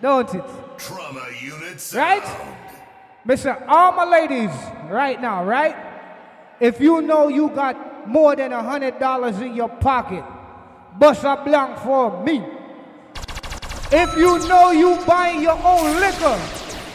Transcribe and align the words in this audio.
Don't 0.00 0.32
it? 0.34 0.44
Trauma 0.78 1.26
units. 1.40 1.94
Right? 1.94 2.22
Mr. 3.26 3.62
All 3.68 3.92
my 3.92 4.04
ladies, 4.04 4.50
right 4.88 5.20
now, 5.20 5.44
right? 5.44 5.76
If 6.60 6.80
you 6.80 7.02
know 7.02 7.28
you 7.28 7.48
got 7.50 8.08
more 8.08 8.34
than 8.36 8.52
a 8.52 8.62
hundred 8.62 8.98
dollars 8.98 9.38
in 9.40 9.54
your 9.54 9.68
pocket, 9.68 10.24
bust 10.98 11.24
a 11.24 11.40
blank 11.44 11.78
for 11.78 12.22
me. 12.24 12.42
If 13.90 14.16
you 14.16 14.38
know 14.48 14.70
you 14.70 14.98
buying 15.06 15.42
your 15.42 15.58
own 15.62 16.00
liquor, 16.00 16.40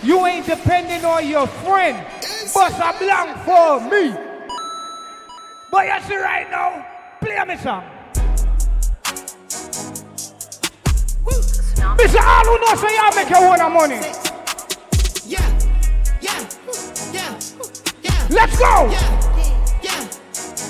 you 0.01 0.25
ain't 0.25 0.45
depending 0.45 1.03
on 1.05 1.27
your 1.27 1.47
friend, 1.47 2.05
bust 2.53 2.79
a 2.79 2.97
blank 2.97 3.37
for 3.45 3.79
me. 3.89 4.15
But 5.71 5.87
you 5.87 6.07
see 6.07 6.15
right 6.17 6.49
now, 6.51 6.85
play 7.19 7.43
me 7.45 7.57
song. 11.83 11.97
Mr. 11.97 12.21
All 12.23 12.45
who 12.45 12.55
know 12.59 12.75
say 12.79 12.95
y'all 12.95 13.15
make 13.15 13.29
your 13.29 13.43
own 13.43 13.73
money. 13.73 13.99
Yeah, 15.25 15.43
yeah, 16.21 16.39
yeah, 17.11 17.39
yeah. 18.01 18.27
Let's 18.29 18.57
go. 18.57 18.89
Yeah, 18.89 19.81
yeah, 19.83 20.01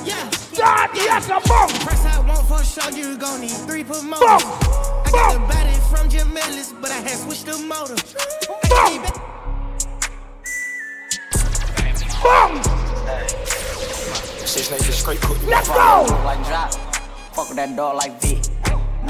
yeah. 0.06 0.32
God, 0.58 0.90
yes, 0.96 1.28
a 1.28 1.40
bum. 1.48 1.70
Press 1.86 2.06
I 2.06 2.20
want 2.28 2.48
for 2.48 2.64
sure, 2.64 2.92
you 2.92 3.18
gon' 3.18 3.42
need 3.42 3.52
three 3.68 3.84
promoters. 3.84 4.20
Bum. 4.20 4.42
I 5.06 5.10
got 5.12 5.34
the 5.34 5.40
Bum. 5.40 5.48
body 5.48 5.78
from 5.90 6.10
Jim 6.10 6.36
Ellis, 6.36 6.74
but 6.82 6.92
I 6.92 6.96
had 6.96 7.18
switched 7.18 7.46
the 7.46 7.58
motor. 7.60 7.96
Bum. 8.70 9.04
Bum. 12.24 12.64
Shit 14.46 14.70
like 14.72 14.82
this 14.82 15.00
straight 15.00 15.22
cook. 15.22 15.42
Let's 15.48 15.68
go. 15.68 16.06
Like 16.26 16.46
drop. 16.46 16.74
Fuck 17.34 17.50
with 17.50 17.58
that 17.58 17.76
dog 17.76 17.96
like 17.96 18.22
V. 18.22 18.40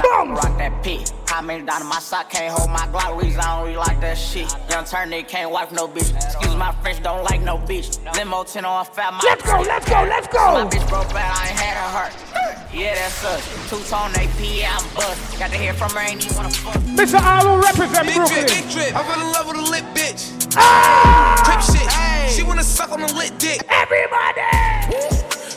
Boom. 0.00 0.34
Rock 0.34 0.56
that 0.58 0.82
pit. 0.82 1.12
How 1.34 1.42
many 1.42 1.64
down 1.66 1.80
in 1.82 1.88
my 1.88 1.98
sock 1.98 2.30
can't 2.30 2.56
hold 2.56 2.70
my 2.70 2.86
Glock? 2.94 3.20
Reason 3.20 3.40
I 3.40 3.56
don't 3.56 3.64
really 3.66 3.76
like 3.76 4.00
that 4.02 4.16
shit. 4.16 4.46
Young 4.70 4.84
turn 4.84 5.10
they 5.10 5.24
can't 5.24 5.50
wife 5.50 5.72
no 5.72 5.88
bitch. 5.88 6.14
Excuse 6.14 6.54
my 6.54 6.70
French, 6.80 7.02
don't 7.02 7.24
like 7.24 7.42
no 7.42 7.58
bitch. 7.58 7.98
Limo 8.14 8.44
10 8.44 8.64
on 8.64 8.84
fat. 8.86 9.12
My 9.14 9.18
Let's 9.24 9.42
go, 9.42 9.58
let's 9.66 9.84
go, 9.90 10.06
let's 10.06 10.28
My 10.32 10.62
go. 10.62 10.68
bitch 10.70 10.88
broke 10.88 11.08
bad, 11.10 11.34
I 11.34 11.50
ain't 11.50 11.58
had 11.58 11.74
her 11.74 11.90
hurt. 11.98 12.72
Yeah, 12.72 12.94
that's 12.94 13.24
us. 13.24 13.42
Two 13.68 13.82
tone 13.90 14.14
AP, 14.14 14.30
yeah, 14.46 14.78
I'm 14.78 14.86
bust. 14.94 15.36
Got 15.40 15.50
to 15.50 15.56
hear 15.58 15.74
from 15.74 15.90
her, 15.90 16.06
ain't 16.06 16.24
even 16.24 16.36
wanna 16.36 16.50
fuck. 16.50 16.74
Mr. 16.94 17.18
All 17.18 17.58
represent 17.58 18.06
Big 18.06 18.14
drip, 18.14 18.30
Brooklyn. 18.30 18.46
big 18.46 18.70
drip. 18.70 18.94
I 18.94 19.02
fell 19.02 19.20
in 19.26 19.32
love 19.34 19.46
with 19.48 19.56
a 19.56 19.70
lit 19.74 19.82
bitch. 19.90 20.54
Ah! 20.56 21.34
Crip 21.42 21.62
shit. 21.66 22.30
She 22.30 22.44
wanna 22.44 22.62
suck 22.62 22.92
on 22.92 23.02
a 23.02 23.10
lit 23.12 23.36
dick. 23.40 23.58
Everybody, 23.68 24.38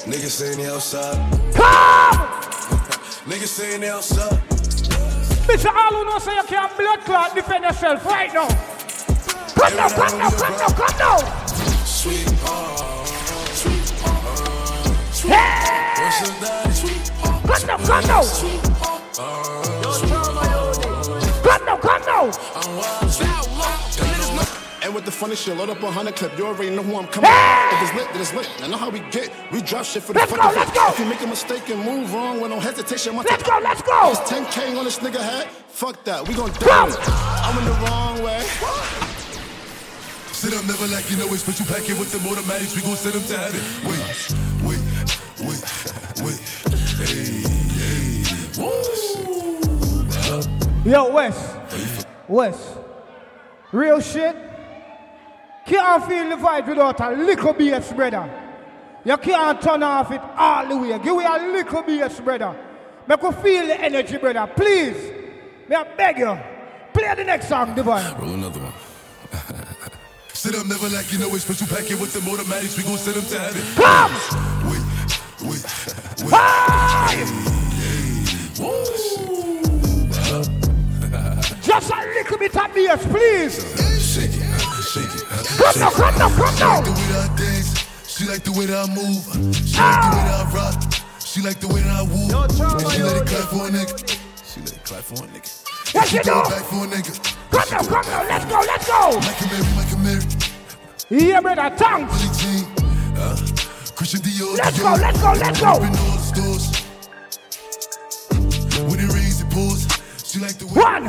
Niggas 0.09 0.33
saying 0.41 0.57
they 0.57 0.69
outside. 0.73 1.17
come. 1.53 2.17
Niggas 3.29 3.53
saying 3.53 3.81
they 3.81 3.89
outside. 3.91 4.41
Mr. 5.47 5.73
All 5.73 5.95
who 5.95 6.03
know 6.05 6.19
say 6.19 6.35
you 6.35 6.43
can't 6.43 6.75
blood 6.77 6.99
clot, 7.05 7.33
defend 7.33 7.63
yourself 7.63 8.05
right 8.05 8.33
now. 8.33 8.47
Come 9.55 9.75
now, 9.77 9.87
come 9.87 10.17
now, 10.19 10.29
come 10.29 10.57
now, 10.57 10.67
come 10.67 10.97
now. 10.99 11.17
Sweet 11.85 12.27
uh, 12.43 13.05
sweet 13.55 13.89
Hey! 15.31 16.03
What's 16.03 16.19
your 16.21 16.35
daddy? 16.41 16.73
Sweet 16.73 17.11
uh, 17.23 17.39
Come 17.47 17.65
now, 17.65 17.77
come 17.77 18.05
now. 18.07 18.23
Come 21.43 21.65
now, 21.65 21.77
come 21.77 22.01
now. 22.05 23.26
And 24.97 25.05
with 25.05 25.13
the 25.13 25.19
funny 25.19 25.35
shit, 25.35 25.55
load 25.55 25.69
up 25.69 25.83
a 25.83 25.91
hundred 25.91 26.15
clip. 26.15 26.35
You 26.39 26.47
already 26.47 26.75
know 26.75 26.81
who 26.81 26.97
I'm 26.97 27.05
coming. 27.07 27.29
Hey! 27.29 27.69
If 27.71 27.81
it's 27.83 27.93
lit, 27.93 28.07
then 28.13 28.21
it's 28.21 28.33
lit. 28.33 28.49
I 28.63 28.67
know 28.67 28.77
how 28.77 28.89
we 28.89 28.99
get. 29.11 29.29
We 29.51 29.61
drop 29.61 29.85
shit 29.85 30.01
for 30.01 30.13
the 30.13 30.19
Let's 30.19 30.31
fucking 30.31 30.49
go, 30.49 30.55
let's 30.57 30.71
flip. 30.71 30.83
go. 30.83 30.89
If 30.91 30.99
you 30.99 31.05
make 31.05 31.21
a 31.21 31.27
mistake 31.27 31.69
and 31.69 31.85
move 31.85 32.11
wrong 32.15 32.41
with 32.41 32.49
no 32.49 32.59
hesitation, 32.59 33.13
my 33.15 33.21
Let's 33.21 33.43
go, 33.43 33.59
let's 33.61 33.83
go. 33.83 34.09
It's 34.11 34.21
10k 34.21 34.75
on 34.75 34.85
this 34.85 34.97
nigga 34.97 35.21
head. 35.21 35.49
Fuck 35.67 36.03
that. 36.05 36.27
We 36.27 36.33
gon' 36.33 36.49
do 36.49 36.65
Come. 36.65 36.89
it. 36.89 36.97
I'm 36.99 37.59
in 37.59 37.65
the 37.65 37.77
wrong 37.85 38.23
way. 38.23 38.41
Sit 40.31 40.55
up, 40.55 40.65
never 40.65 40.87
like 40.87 41.11
you 41.11 41.17
know 41.17 41.27
it. 41.27 41.37
Special 41.37 41.67
packet 41.67 41.99
with 41.99 42.11
the 42.11 42.17
automatics. 42.27 42.75
We 42.75 42.81
gon' 42.81 42.95
send 42.95 43.13
them 43.13 43.23
to 43.29 43.37
heaven. 43.37 43.61
Wait, 43.85 44.01
wait, 44.65 44.81
wait, 45.45 45.61
wait. 46.25 46.41
Hey, 47.05 47.45
hey. 47.77 48.25
Woo. 48.57 48.81
Yo, 50.89 51.11
Wes. 51.13 51.37
Wes. 52.27 52.77
Real 53.71 53.99
shit. 53.99 54.46
Can't 55.67 56.05
feel 56.05 56.29
the 56.29 56.35
vibe 56.35 56.67
without 56.69 57.01
a 57.01 57.09
little 57.11 57.51
bass, 57.51 57.91
brother. 57.91 58.29
You 59.03 59.17
can't 59.17 59.61
turn 59.61 59.83
off 59.83 60.11
it 60.11 60.21
all 60.37 60.65
the 60.65 60.77
way. 60.77 60.97
Give 60.99 61.17
me 61.17 61.25
a 61.25 61.51
little 61.51 61.83
bass, 61.83 62.19
brother. 62.21 62.55
Make 63.05 63.21
you 63.21 63.31
feel 63.33 63.67
the 63.67 63.81
energy, 63.81 64.17
brother. 64.17 64.49
Please. 64.55 64.95
May 65.67 65.75
I 65.75 65.83
beg 65.83 66.19
you. 66.19 66.39
Play 66.93 67.13
the 67.15 67.25
next 67.25 67.49
song, 67.49 67.75
Divine. 67.75 68.17
Roll 68.17 68.33
another 68.33 68.61
one. 68.61 68.73
Sit 70.33 70.55
up, 70.55 70.65
never 70.67 70.87
like 70.87 71.11
you 71.11 71.19
know 71.19 71.35
it. 71.35 71.39
Special 71.39 71.67
packet 71.67 71.99
with 71.99 72.13
the 72.13 72.31
automatics. 72.31 72.77
We 72.77 72.83
gon' 72.83 72.97
send 72.97 73.17
them 73.17 73.25
to 73.25 73.39
heaven. 73.39 73.61
Come! 73.75 74.13
Wait, 74.71 74.83
wait, 75.43 75.63
wait. 76.23 76.31
Five! 76.31 77.29
Woo. 78.59 78.87
Just 81.61 81.91
a 81.91 81.99
little 82.07 82.37
bit 82.37 82.55
of 82.55 82.73
bass, 82.73 83.05
please. 83.07 83.55
Shake 84.01 84.31
it, 84.31 84.45
shake 84.83 85.21
it. 85.21 85.26
Come 85.57 85.79
now, 85.79 85.89
come 85.89 86.15
now, 86.17 86.29
come 86.29 86.55
She 86.55 86.65
like 86.65 86.85
the 86.85 86.91
now. 86.93 86.93
way 86.93 87.07
that 87.07 87.31
I 87.31 87.35
dance. 87.35 87.69
She 88.07 88.25
like 88.25 88.43
the 88.43 88.51
way 88.51 88.65
that 88.67 88.77
I 88.77 88.93
move. 88.93 89.23
She 89.55 89.77
like 89.81 90.01
the 90.01 90.09
way 90.13 90.23
that 90.29 90.37
I 90.37 90.53
rock. 90.53 90.77
She 91.19 91.41
like 91.41 91.59
the 91.59 91.67
way 91.67 91.81
that 91.81 91.97
I 91.97 92.03
woo. 92.03 92.29
And 92.29 92.91
she 92.91 93.01
let 93.03 93.17
it 93.17 93.25
clap 93.27 93.49
for 93.49 93.65
a 93.65 93.69
nigga. 93.69 94.19
She 94.45 94.59
let 94.61 94.73
it 94.73 94.83
clap 94.85 95.03
for 95.03 95.23
a 95.23 95.27
nigga. 95.27 95.49
What 95.93 96.11
you 96.13 96.21
throw 96.23 96.41
it 96.41 96.45
do? 96.45 96.49
back 96.49 96.63
for 96.65 96.83
a 96.83 96.87
nigga. 96.87 97.13
Come 97.51 97.69
now, 97.71 97.83
come 97.89 98.05
now. 98.05 98.23
Let's 98.29 98.45
go, 98.45 98.59
let's 98.65 98.87
go. 98.87 99.19
Mike 99.19 99.41
and 99.41 99.51
Mary, 99.51 99.65
Mike 99.75 99.91
and 99.93 100.03
Mary. 100.03 100.25
Yeah, 101.09 101.41
brother. 101.41 101.75
Thanks. 101.75 102.13
Billie 102.13 102.33
Jean. 102.37 102.65
Uh, 103.17 103.35
Christian 103.95 104.21
Dior. 104.21 104.57
Let's 104.57 104.79
go, 104.79 104.93
let's 104.93 105.21
go, 105.21 105.31
let's 105.33 105.59
go. 105.61 105.71
Open 105.73 105.89
all 105.89 106.17
the 106.17 106.27
stores. 106.27 106.65
When 108.89 108.99
it 108.99 109.09
rains, 109.13 109.41
it 109.41 109.49
pours. 109.49 109.87
She 110.23 110.39
like 110.39 110.57
the 110.59 110.67
way. 110.67 110.81
One. 110.81 111.03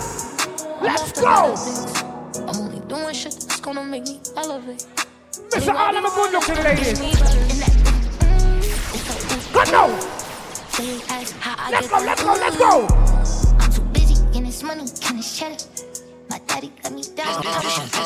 Let's 0.80 1.12
go. 1.20 1.54
I'm 2.48 2.56
only 2.56 2.80
doing 2.86 3.14
shit 3.14 3.32
that's 3.32 3.37
gonna 3.74 3.84
make 3.84 4.04
me 4.04 4.18
elevate. 4.34 4.86
Mr. 5.50 5.74
All 5.74 5.94
of 5.94 6.02
the 6.02 6.10
good 6.16 6.32
looking 6.32 6.64
ladies. 6.64 6.98
Come 9.52 9.70
now. 9.70 9.88
They 10.78 11.00
ask 11.12 11.36
Let's 11.70 11.88
go, 11.88 11.98
let's 11.98 12.22
go, 12.24 12.32
let's 12.32 12.56
go. 12.56 12.86
I'm 13.58 13.70
too 13.70 13.82
busy 13.92 14.14
getting 14.28 14.44
this 14.44 14.62
money, 14.62 14.84
getting 14.84 15.18
this 15.18 15.38
cheddar. 15.38 15.62
My 16.30 16.40
daddy 16.46 16.72
got 16.82 16.92
me 16.94 17.02
down. 17.14 17.42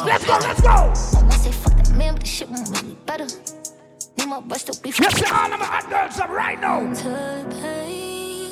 Let's 0.05 0.27
go, 0.27 0.39
let's 0.41 0.61
go. 0.61 0.69
I 0.69 1.23
wanna 1.23 1.33
say 1.33 1.53
fuck 1.53 1.77
that 1.77 1.91
man, 1.91 2.15
but 2.15 2.23
the 2.23 2.27
shit 2.27 2.49
won't 2.49 2.69
make 2.73 2.83
me 2.85 2.97
better. 3.07 3.27
Need 4.19 4.27
my 4.27 4.41
breast 4.41 4.67
to 4.67 4.81
be 4.83 4.93
Let's 4.99 5.21
get 5.21 5.31
all 5.31 5.53
of 5.53 5.61
my 5.61 5.65
hot 5.65 5.89
girls 5.89 6.19
up 6.19 6.31
right 6.31 6.61
now. 6.61 6.81
to 6.81 7.05
the 7.05 7.57
pain. 7.63 8.51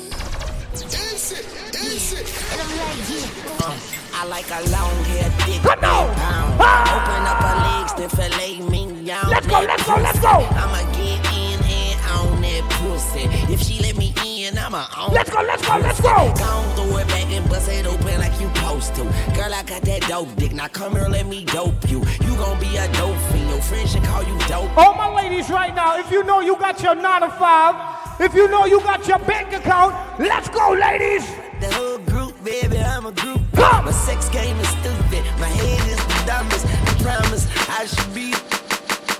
Insert, 0.71 1.45
insert. 1.75 2.27
And 2.53 2.61
I'm 2.61 2.77
like, 2.77 3.91
yeah. 3.91 4.00
I 4.21 4.25
like 4.25 4.51
a 4.51 4.61
long 4.69 5.03
hair, 5.05 5.33
dick. 5.47 5.63
Come. 5.63 5.79
Pound. 5.79 6.13
Ah. 6.61 6.93
Open 6.93 7.25
up 7.25 7.41
her 7.41 7.57
legs, 7.65 7.93
then 7.97 8.09
fillet 8.13 8.61
me 8.69 9.03
down. 9.03 9.27
Let's 9.31 9.47
go, 9.47 9.61
let's 9.61 9.83
go, 9.83 9.95
let's 9.95 10.19
go. 10.19 10.45
I'ma 10.61 10.85
get 10.93 11.25
in 11.33 11.57
and 11.57 11.97
on 12.05 12.39
that 12.43 12.61
pussy. 12.77 13.25
If 13.51 13.63
she 13.63 13.81
let 13.81 13.97
me 13.97 14.13
in, 14.21 14.59
I'ma 14.59 14.85
own 14.95 15.15
Let's 15.15 15.31
go, 15.31 15.41
let's 15.41 15.65
go, 15.65 15.79
let's 15.79 15.99
go. 15.99 16.31
Don't 16.37 16.69
throw 16.77 16.97
it 16.97 17.07
back 17.07 17.31
and 17.33 17.49
bust 17.49 17.67
it 17.67 17.87
open 17.87 18.19
like 18.19 18.39
you 18.39 18.45
supposed 18.53 18.93
to. 18.93 19.05
Girl, 19.33 19.51
I 19.55 19.63
got 19.65 19.81
that 19.81 20.05
dope 20.07 20.35
dick. 20.35 20.53
Now 20.53 20.67
come 20.67 20.91
here, 20.91 21.09
let 21.09 21.25
me 21.25 21.43
dope 21.43 21.89
you. 21.89 22.05
You 22.21 22.37
gon' 22.37 22.59
be 22.59 22.77
a 22.77 22.85
dope 22.93 23.17
fiend. 23.33 23.49
Your 23.49 23.61
friends 23.61 23.93
should 23.93 24.03
call 24.03 24.21
you 24.21 24.37
dope. 24.45 24.69
All 24.77 24.93
my 24.93 25.09
ladies 25.15 25.49
right 25.49 25.73
now, 25.73 25.97
if 25.97 26.11
you 26.11 26.21
know 26.21 26.41
you 26.41 26.55
got 26.57 26.79
your 26.83 26.93
9 26.93 27.21
to 27.21 27.29
5, 27.29 28.21
if 28.21 28.35
you 28.35 28.47
know 28.49 28.65
you 28.65 28.81
got 28.81 29.07
your 29.07 29.17
bank 29.17 29.51
account, 29.51 29.95
let's 30.19 30.47
go, 30.47 30.77
ladies. 30.79 31.25
The 31.59 31.99
group, 32.05 32.20
baby, 32.43 32.77
I'm 32.79 33.05
a 33.05 33.11
group. 33.11 33.41
Come. 33.55 33.85
My 33.85 33.91
sex 33.91 34.29
game 34.29 34.57
is 34.59 34.67
stupid. 34.69 35.23
My 35.39 35.47
head 35.47 35.87
is 35.87 35.97
the 36.05 36.23
dumbest. 36.25 36.65
I 36.65 36.93
promise 37.01 37.47
I 37.69 37.85
should 37.85 38.13
be. 38.13 38.33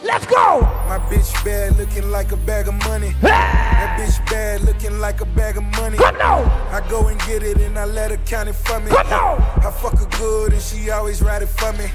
Let's 0.04 0.26
go. 0.26 0.62
My 0.90 0.98
bitch 1.10 1.32
bad 1.46 1.78
looking 1.78 2.10
like 2.10 2.32
a 2.32 2.38
bag 2.38 2.68
of 2.68 2.74
money. 2.86 3.14
That 3.22 4.00
bitch 4.00 4.18
bad 4.30 4.62
looking 4.62 5.00
like 5.00 5.22
a 5.22 5.26
bag 5.26 5.58
of 5.58 5.64
money. 5.78 5.98
Come 5.98 6.18
now. 6.18 6.40
I 6.72 6.82
go 6.90 7.08
and 7.08 7.20
get 7.22 7.44
it 7.44 7.58
and 7.58 7.78
I 7.78 7.86
let 7.86 8.12
her 8.12 8.18
count 8.26 8.50
it 8.50 8.54
for 8.54 8.80
me. 8.80 8.90
Come 8.90 9.10
now. 9.10 9.36
I 9.58 9.72
fuck 9.72 9.98
her 10.00 10.18
good 10.18 10.54
and 10.54 10.62
she 10.62 10.90
always 10.90 11.22
ride 11.22 11.44
it 11.44 11.50
for 11.50 11.72
me. 11.74 11.86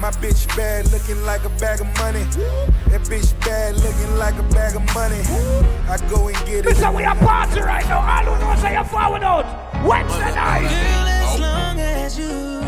My 0.00 0.10
bitch 0.10 0.46
bad 0.56 0.90
looking 0.92 1.24
like 1.24 1.44
a 1.44 1.48
bag 1.60 1.80
of 1.80 1.86
money. 1.98 2.24
That 2.90 3.02
bitch 3.02 3.32
bad 3.40 3.76
looking 3.76 4.16
like 4.18 4.34
a 4.34 4.42
bag 4.54 4.74
of 4.76 4.84
money. 4.94 5.22
I 5.88 5.96
go 6.10 6.28
and 6.28 6.36
get 6.46 6.66
it. 6.66 6.66
Listen, 6.66 6.94
we 6.94 7.04
are 7.04 7.16
party 7.16 7.60
right 7.60 7.86
now. 7.86 8.00
All 8.00 8.34
who 8.34 8.44
know 8.44 8.60
say 8.60 8.74
you're 8.74 8.84
forward 8.84 9.22
out. 9.22 9.45
Wednesday 9.86 10.34
night. 10.34 10.62
Girl, 10.62 11.06
as 11.06 11.40
long 11.40 11.78
as 11.78 12.18
you 12.18 12.60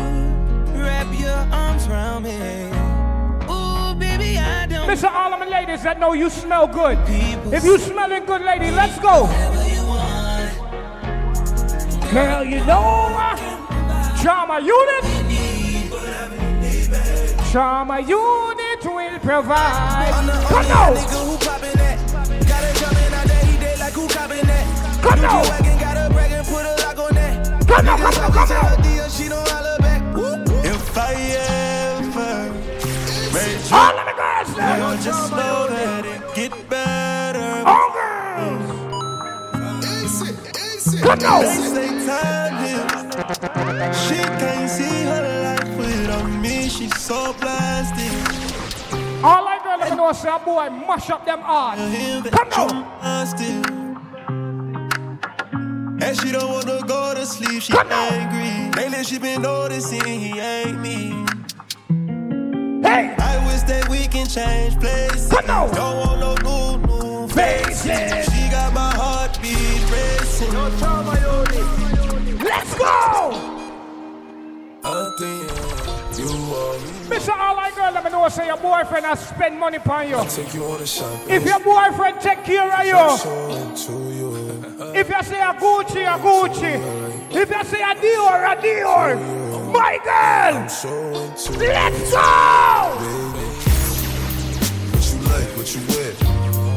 wrap 0.79 1.19
your 1.19 1.39
arms 1.53 1.85
around 1.87 2.23
me. 2.23 2.37
Ooh, 3.51 3.93
baby, 3.99 4.37
I 4.37 4.65
don't 4.69 4.87
Listen, 4.87 5.09
all 5.11 5.33
of 5.33 5.39
my 5.39 5.47
ladies 5.47 5.83
that 5.83 5.99
know 5.99 6.13
you 6.13 6.29
smell 6.29 6.67
good. 6.67 6.97
If 7.53 7.63
you 7.65 7.77
smelling 7.77 8.25
good, 8.25 8.41
lady, 8.41 8.71
let's 8.71 8.97
go. 8.99 9.25
whatever 9.25 9.67
you 9.67 9.83
want. 9.85 10.53
Girl, 12.13 12.43
you 12.43 12.63
know, 12.65 13.15
uh, 13.19 14.21
drama 14.21 14.59
unit. 14.61 15.03
Trauma 17.51 17.99
unit 17.99 18.85
will 18.85 19.19
provide. 19.19 20.11
Come 20.47 20.55
only 20.55 20.69
now. 20.69 20.93
nigga 20.93 21.19
who 21.25 21.37
poppin' 21.37 21.77
that. 21.79 21.97
Got 22.47 22.63
a 22.63 22.79
jumpin' 22.79 23.13
out 23.13 23.27
there, 23.27 23.45
he 23.45 23.57
dead 23.57 23.79
like 23.79 23.93
who 23.93 24.07
coppin' 24.07 24.45
that. 24.45 25.01
Come 25.01 25.21
now. 25.21 25.41
G-Wagon, 25.43 25.79
got 25.79 25.97
a 25.97 26.13
brag 26.13 26.31
and 26.31 26.45
put 26.47 26.61
a 26.61 26.69
lock 26.69 26.73
on. 26.73 26.78
Come 27.69 27.85
now, 27.85 27.97
come 27.97 28.13
Niggas 28.13 28.33
come 28.33 28.33
always 28.35 28.49
tell 28.49 28.63
now. 28.63 28.69
her 28.75 28.81
deal, 28.83 29.09
she 29.09 29.29
don't 29.29 29.47
holler 29.47 29.77
back. 29.79 30.01
If 30.65 30.97
I 30.97 31.13
ever 31.13 32.51
raise 33.35 33.71
All 33.71 33.97
of 33.99 34.05
the 34.05 34.13
girls 34.21 34.49
you, 34.57 35.03
just 35.03 35.31
know 35.31 35.67
that 35.69 36.05
it 36.05 36.35
get 36.35 36.69
better. 36.69 37.63
All 37.69 37.91
girls. 37.93 38.79
Come 41.01 41.19
They 41.19 41.25
now. 41.25 41.41
say 41.73 41.89
time 42.07 42.53
heals. 42.65 42.91
She 44.07 44.15
can't 44.41 44.69
see 44.69 45.03
her 45.03 45.23
life 45.43 45.77
without 45.77 46.27
me. 46.41 46.69
She's 46.69 46.97
so 46.99 47.33
blasted. 47.33 48.11
All 49.23 49.47
I 49.47 49.59
girls 49.63 49.79
let 49.79 49.91
me 49.91 49.95
know 49.97 50.11
say 50.13 50.35
boy 50.43 50.69
mash 50.87 51.09
up 51.11 51.23
them 51.25 51.41
hard. 51.41 51.77
Come 52.31 52.49
now. 52.49 53.78
And 56.01 56.17
she 56.19 56.31
don't 56.31 56.51
wanna 56.51 56.81
go 56.87 57.13
to 57.13 57.25
sleep. 57.25 57.61
She 57.61 57.73
angry. 57.73 58.71
Lately 58.81 59.03
she 59.03 59.19
been 59.19 59.41
noticing 59.41 60.03
he 60.05 60.39
ain't 60.39 60.79
me. 60.79 61.25
Hey. 62.81 63.15
I 63.19 63.45
wish 63.45 63.61
that 63.63 63.87
we 63.89 64.07
can 64.07 64.27
change 64.27 64.79
places. 64.79 65.31
On. 65.33 65.45
Don't 65.45 65.97
want 65.99 66.19
no 66.19 66.35
new, 66.47 66.87
new 66.87 67.27
faces. 67.27 67.83
Faces. 67.83 68.33
She 68.33 68.49
got 68.49 68.73
my 68.73 68.93
heartbeat 68.95 69.81
racing. 69.91 70.53
Let's 72.43 72.73
go. 72.75 73.59
I 74.83 75.11
think 75.19 75.51
you 76.17 76.29
are. 76.55 76.89
Mr. 77.09 77.37
All 77.37 77.59
I 77.59 77.71
girl 77.75 77.91
let 77.91 78.03
me 78.03 78.11
know 78.11 78.29
say 78.29 78.45
your 78.47 78.57
boyfriend 78.57 79.05
has 79.05 79.27
spent 79.27 79.57
money 79.59 79.77
upon 79.77 80.07
you. 80.07 80.23
Take 80.29 80.53
you 80.53 80.63
on 80.65 80.81
a 80.81 80.87
shopping. 80.87 81.29
If 81.29 81.45
your 81.45 81.59
boyfriend 81.59 82.21
take 82.21 82.43
care 82.43 82.71
of 82.71 82.85
you. 82.85 82.95
So 84.99 85.07
into 85.07 85.07
you. 85.07 85.07
If 85.07 85.09
you 85.09 85.23
say 85.23 85.39
a 85.39 85.53
Gucci, 85.53 86.03
a 86.03 86.17
Gucci. 86.19 86.73
If 87.31 87.49
you 87.49 87.63
say 87.63 87.81
a 87.81 87.95
Dior, 87.95 88.43
a 88.43 88.55
Dior. 88.61 89.15
My 89.71 89.97
girl. 90.03 90.53
Let's 90.61 92.11
go. 92.11 92.19
What 94.91 95.05
you 95.11 95.19
like, 95.29 95.49
what 95.57 95.67
you 95.75 95.81
wear. 95.89 96.11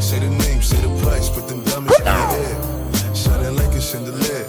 Say 0.00 0.18
the 0.18 0.28
name, 0.28 0.62
say 0.62 0.80
the 0.80 0.88
price, 1.02 1.28
put 1.30 1.48
them 1.48 1.62
diamonds 1.64 1.98
in 1.98 2.04
Come 2.04 2.30
your 2.30 2.44
hair. 2.44 3.14
Shining 3.14 3.56
like 3.56 3.74
a 3.74 3.80
chandelier. 3.80 4.44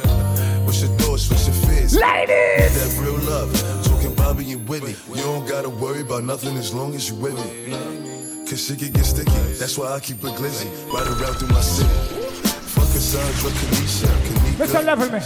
What's 0.66 0.81
your 0.81 0.92
thoughts, 0.98 1.30
what's 1.30 1.48
your 1.48 1.56
fears? 1.68 1.94
Ladies. 1.96 2.74
That 2.76 2.98
real 3.02 3.18
love, 3.30 3.52
talking 3.84 4.14
Bobby 4.16 4.52
and 4.52 4.68
Whitney. 4.68 4.96
You 5.10 5.24
don't 5.24 5.48
gotta 5.48 5.69
worry 5.69 6.02
about 6.02 6.24
nothing 6.24 6.58
as 6.58 6.74
long 6.74 6.96
as 6.96 7.10
you 7.10 7.16
with 7.16 7.36
me. 7.36 7.72
Cause 8.48 8.66
shit 8.68 8.80
can 8.80 8.92
get 8.92 9.06
sticky, 9.06 9.31
that's 9.58 9.78
why 9.78 9.94
I 9.94 10.00
keep 10.00 10.18
it 10.18 10.34
glizzy. 10.36 10.68
Ride 10.92 11.08
around 11.08 11.36
through 11.36 11.50
my 11.50 11.62
city. 11.62 12.32
Mr. 14.57 14.83
Level 14.85 15.09
me. 15.09 15.19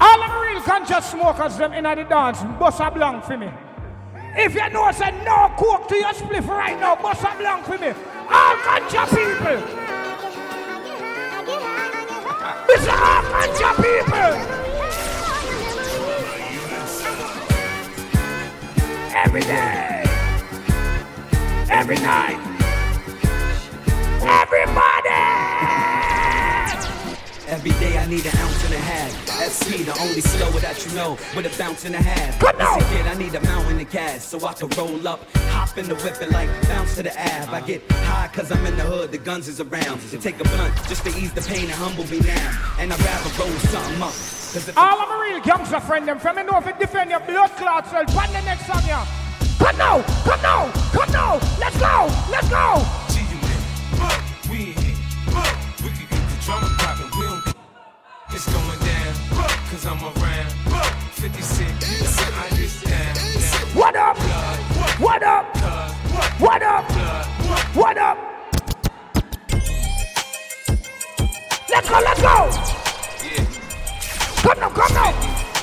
All 0.00 0.22
of 0.22 0.30
the 0.30 0.38
real 0.38 0.60
conscious 0.62 1.10
smokers 1.10 1.56
them 1.56 1.72
in 1.72 1.84
the 1.84 2.04
dance, 2.04 2.42
bust 2.58 2.80
a 2.80 2.90
blank 2.90 3.24
for 3.24 3.36
me. 3.36 3.50
If 4.36 4.54
you 4.54 4.68
know 4.70 4.90
say 4.92 5.10
no 5.24 5.52
coke 5.56 5.88
to 5.88 5.96
your 5.96 6.12
spliff 6.12 6.46
right 6.46 6.78
now, 6.78 6.96
bust 6.96 7.22
a 7.24 7.36
blank 7.36 7.64
for 7.64 7.78
me. 7.78 7.92
All 8.30 8.56
conscious 8.56 9.10
people. 9.10 9.60
Mr. 12.68 12.94
All 12.96 13.22
conscious 13.32 13.76
people. 13.76 14.60
Every 19.14 19.40
day. 19.42 20.04
Every 21.70 21.96
night. 21.96 22.50
Everybody. 24.22 24.89
Every 27.60 27.72
day 27.72 27.98
I 27.98 28.06
need 28.06 28.24
an 28.24 28.34
ounce 28.38 28.64
and 28.64 28.72
a 28.72 28.78
half. 28.78 29.12
SP, 29.36 29.84
the 29.84 29.92
only 30.00 30.22
slower 30.22 30.60
that 30.60 30.80
you 30.86 30.94
know, 30.94 31.18
with 31.36 31.44
a 31.44 31.58
bounce 31.58 31.84
and 31.84 31.94
a 31.94 32.00
half. 32.00 32.42
As 32.42 32.82
a 32.82 32.88
kid, 32.88 33.04
I 33.04 33.14
need 33.18 33.34
a 33.34 33.40
mountain 33.42 33.78
of 33.78 33.90
cash 33.90 34.22
so 34.22 34.42
I 34.46 34.54
can 34.54 34.70
roll 34.78 35.06
up, 35.06 35.30
hop 35.52 35.76
in 35.76 35.86
the 35.86 35.94
whip 35.96 36.18
and 36.22 36.32
like 36.32 36.48
bounce 36.68 36.94
to 36.96 37.02
the 37.02 37.12
ab. 37.20 37.52
I 37.52 37.60
get 37.60 37.82
high 37.92 38.30
cause 38.32 38.50
I'm 38.50 38.64
in 38.64 38.78
the 38.78 38.82
hood, 38.84 39.12
the 39.12 39.18
guns 39.18 39.46
is 39.46 39.60
around. 39.60 40.00
To 40.08 40.16
take 40.16 40.40
a 40.40 40.44
blunt 40.44 40.74
just 40.88 41.04
to 41.04 41.10
ease 41.10 41.34
the 41.34 41.42
pain 41.42 41.64
and 41.64 41.72
humble 41.72 42.06
me 42.06 42.20
now. 42.20 42.76
And 42.78 42.94
I'd 42.94 42.98
rather 42.98 43.28
roll 43.36 43.52
something 43.68 44.00
up. 44.00 44.78
All 44.78 45.02
of 45.02 45.08
my 45.10 45.28
real 45.28 45.40
gangster 45.44 45.80
friend 45.80 46.08
them 46.08 46.18
from 46.18 46.36
me 46.36 46.44
know 46.44 46.56
if 46.56 46.64
you 46.64 46.72
defend 46.80 47.10
your 47.10 47.20
blood 47.20 47.50
clot 47.58 47.86
self 47.88 48.16
on 48.16 48.32
the 48.32 48.40
next 48.40 48.64
song 48.68 48.80
yeah. 48.86 49.06
Come 49.58 49.76
now, 49.76 50.00
come 50.24 50.40
now, 50.40 50.72
come 50.96 51.12
now, 51.12 51.34
let's 51.60 51.78
go, 51.78 52.08
let's 52.30 52.48
go. 52.48 52.99
It's 58.42 58.50
going 58.54 58.78
down. 58.78 59.14
Cause 59.68 59.84
I'm 59.84 60.02
around. 60.02 60.50
50 61.12 61.42
Cent. 61.42 61.76
I 61.76 62.48
just 62.56 62.82
down. 62.86 63.14
down. 63.14 63.76
What 63.76 63.96
up? 63.96 64.16
What 64.98 65.22
up? 65.22 65.44
What 66.40 66.62
up? 66.62 66.90
What 67.76 67.98
up? 67.98 68.16
Let's 71.68 71.88
go, 71.90 72.00
let's 72.00 72.22
go. 72.22 72.48
Yeah. 73.28 73.44
Come 74.40 74.58
now, 74.58 74.70
come 74.70 74.94
now. 74.94 75.10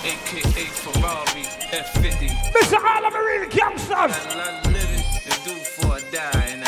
AKA 0.06 0.66
Ferrari 0.78 1.46
F50. 1.74 2.30
Mr. 2.54 2.78
All 2.78 3.06
of 3.08 3.12
my 3.12 3.20
real 3.20 3.50
gangsters. 3.50 3.90
A 3.90 4.38
lot 4.38 4.68
of 4.68 4.72
living 4.72 5.04
to 5.24 5.32
do 5.44 5.54
before 5.56 5.96
I 5.96 6.02
die, 6.12 6.67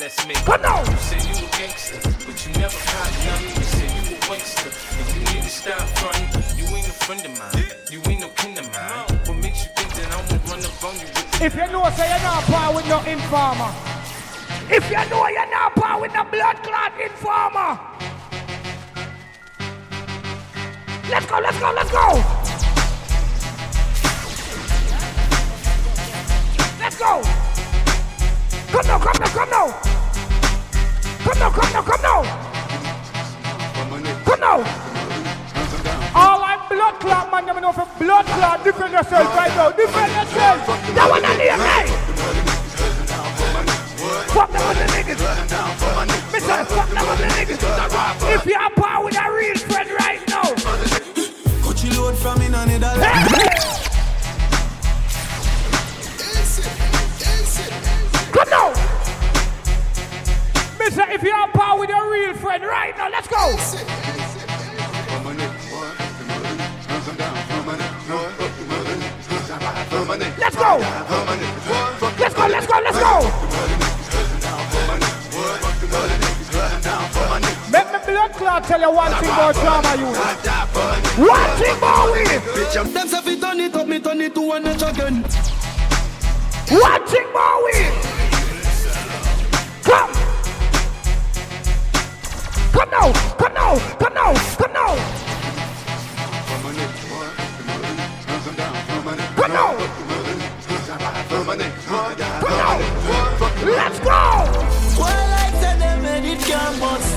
Let's 0.00 0.26
make 0.26 0.38
Come 0.48 0.64
on. 0.64 0.86
You 0.86 0.96
say 0.96 1.20
you 1.28 1.44
a 1.44 1.50
gangster, 1.60 2.00
but 2.24 2.32
you 2.40 2.52
never 2.56 2.78
caught 2.88 3.12
nothing. 3.20 3.52
You 3.52 3.68
say 3.68 3.84
you 3.84 4.16
a 4.16 4.30
waster, 4.32 4.72
and 4.96 5.06
you 5.12 5.20
need 5.28 5.42
to 5.44 5.50
stop 5.50 5.84
fronting. 6.00 6.56
You 6.56 6.64
ain't 6.74 6.88
a 6.88 6.96
friend 7.04 7.20
of 7.20 7.38
mine, 7.38 7.68
you 7.92 8.00
ain't 8.08 8.20
no 8.22 8.28
kin 8.40 8.56
of 8.56 8.64
mine. 8.72 9.20
What 9.28 9.36
makes 9.44 9.60
you 9.60 9.70
think 9.76 9.92
that 10.00 10.08
I 10.08 10.16
won't 10.16 10.40
run 10.48 10.64
up 10.64 10.84
on 10.84 10.94
you 10.96 11.04
with 11.04 11.42
If 11.42 11.54
you 11.54 11.66
know 11.68 11.84
say 11.92 12.08
you're 12.08 12.24
not 12.24 12.42
par 12.48 12.74
with 12.74 12.88
no 12.88 13.04
informer. 13.04 13.72
If 14.72 14.88
you 14.88 15.04
know 15.10 15.28
you're 15.28 15.50
not 15.52 15.74
par 15.76 16.00
with 16.00 16.14
no 16.14 16.24
blood 16.24 16.56
clot 16.64 16.92
informer. 16.96 17.76
Let's 21.10 21.26
go, 21.26 21.40
let's 21.44 21.60
go, 21.60 21.72
let's 21.76 21.90
go. 21.92 22.06
Let's 26.80 26.98
go. 26.98 27.49
Come 28.70 28.86
now, 28.86 28.98
come 28.98 29.18
now, 29.18 29.26
come 29.26 29.50
now. 29.50 29.66
Come 31.24 31.38
now, 31.38 31.50
come 31.50 31.72
now, 31.72 31.82
come 31.82 32.02
now. 32.02 32.22
Come 34.24 34.40
now. 34.40 34.90
All 36.14 36.42
I'm 36.42 36.68
blood 36.68 37.00
clot, 37.00 37.30
man. 37.32 37.46
You 37.54 37.60
know 37.60 37.72
for 37.72 37.88
blood 37.98 38.26
clot. 38.26 38.62
Defend 38.62 38.92
yourself 38.92 39.34
right 39.34 39.54
now. 39.56 39.70
Defend 39.70 40.12
yourself. 40.12 40.66
That 40.94 41.10
one 41.10 41.24
I 41.24 41.36
need, 41.36 41.50
hey. 41.50 41.86
Fuck 44.30 44.50
that 44.52 44.68
with 44.68 44.78
the 44.78 44.86
niggas. 44.94 45.20
Mr. 46.30 46.66
Fuck 46.66 46.90
that 46.90 47.04
with 47.10 47.18
the 47.18 47.26
niggas. 47.34 48.34
If 48.34 48.46
you're 48.46 48.70
power 48.70 49.04
with 49.04 49.18
a 49.18 49.32
real 49.32 49.56
friend 49.56 49.90
right 49.98 50.22
now. 50.28 50.54
Coachy 51.62 51.90
load 51.96 52.16
from 52.16 52.40
in 52.42 52.54
on 52.54 52.68
Netherlands. 52.68 53.49
Mister, 61.00 61.14
if 61.14 61.22
you're 61.22 61.48
power 61.48 61.78
with 61.80 61.90
a 61.90 62.10
real 62.10 62.34
friend 62.34 62.62
right 62.64 62.96
now, 62.96 63.08
let's 63.08 63.28
go. 63.28 63.56
Let's 70.38 70.56
go. 70.56 70.78
Let's 72.18 72.34
go, 72.34 72.46
let's 72.48 72.66
go, 72.66 72.80
let's 72.84 72.98
go. 72.98 73.20
Make 77.70 77.92
me 77.92 77.98
blood 78.06 78.32
clot 78.32 78.64
tell 78.64 78.80
you 78.80 78.90
one 78.92 79.12
thing 79.12 79.30
about 79.30 79.54
drama 79.54 79.96
unit. 79.96 80.16
One 81.16 81.50
thing 81.56 81.76
about 81.78 82.12
we. 82.12 82.24
Them 82.92 83.08
say 83.08 83.22
fi 83.22 83.40
turn 83.40 83.60
it 83.60 83.74
up, 83.74 83.86
me 83.86 84.00
turn 84.00 84.20
it 84.20 84.34
to 84.34 84.40
one 84.40 84.66
again. 84.66 85.24
One 86.68 87.06
thing 87.06 87.26
about 87.30 87.64
we. 87.64 88.19
Come 92.90 93.02
now, 93.02 93.12
come 93.38 93.54
now, 93.54 93.78
come 93.98 94.14
now, 94.14 94.34
come 94.56 94.72
now. 94.72 94.96
Come 99.36 99.52
now. 99.52 99.78
Let's 103.62 103.98
go. 104.00 104.10
Well, 104.98 105.30
I 105.32 105.50
tell 105.60 105.78
them 105.78 106.04
it 106.24 106.40
can't 106.40 106.80
bust. 106.80 107.14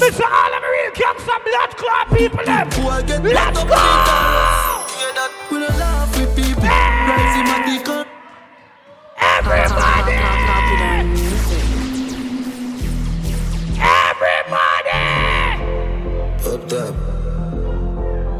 Mr. 0.00 0.22
All 0.22 0.52
real 0.70 0.92
gangsta 0.92 1.36
blood 1.44 1.76
clot 1.76 2.06
people 2.16 2.44
them. 2.44 2.68
Let's 3.24 3.64
go. 3.64 4.18
What? 16.70 16.92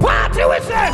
Party 0.01 0.45
with 0.45 0.69
them! 0.69 0.93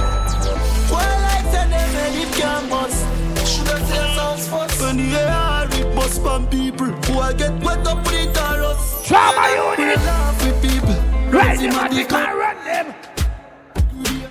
Well, 0.89 1.01
I 1.03 1.43
tell 1.51 1.69
them 1.69 1.93
they 1.93 2.25
campus. 2.39 3.03
Should 3.51 3.69
I 3.69 3.83
say 3.83 4.15
sounds 4.15 4.49
first? 4.49 4.81
When 4.81 4.97
the 4.99 5.19
air 5.19 5.67
it 5.73 5.95
bust 5.97 6.23
from 6.23 6.47
people 6.47 6.87
who 6.87 7.19
I 7.19 7.33
get 7.33 7.53
wet 7.65 7.87
up 7.89 7.99
with 8.07 8.13
the 8.13 8.39
taros. 8.39 9.05
Trauma 9.05 9.49
unit! 9.77 9.99
With 10.45 10.63
people. 10.63 10.95
Right, 11.33 11.61
you 11.61 11.71
want 11.71 11.93
to 11.93 12.05
run 12.15 12.57
them. 12.65 12.95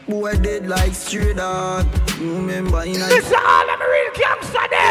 Boy 0.07 0.35
dead 0.37 0.67
like 0.69 0.93
straight 0.93 1.39
on. 1.39 1.89
Remember, 2.19 2.85
you 2.85 2.99
know. 2.99 3.07
This 3.09 3.27
is 3.27 3.33
all 3.33 3.69
I'm 3.69 3.81
real 3.81 4.11
camp 4.13 4.42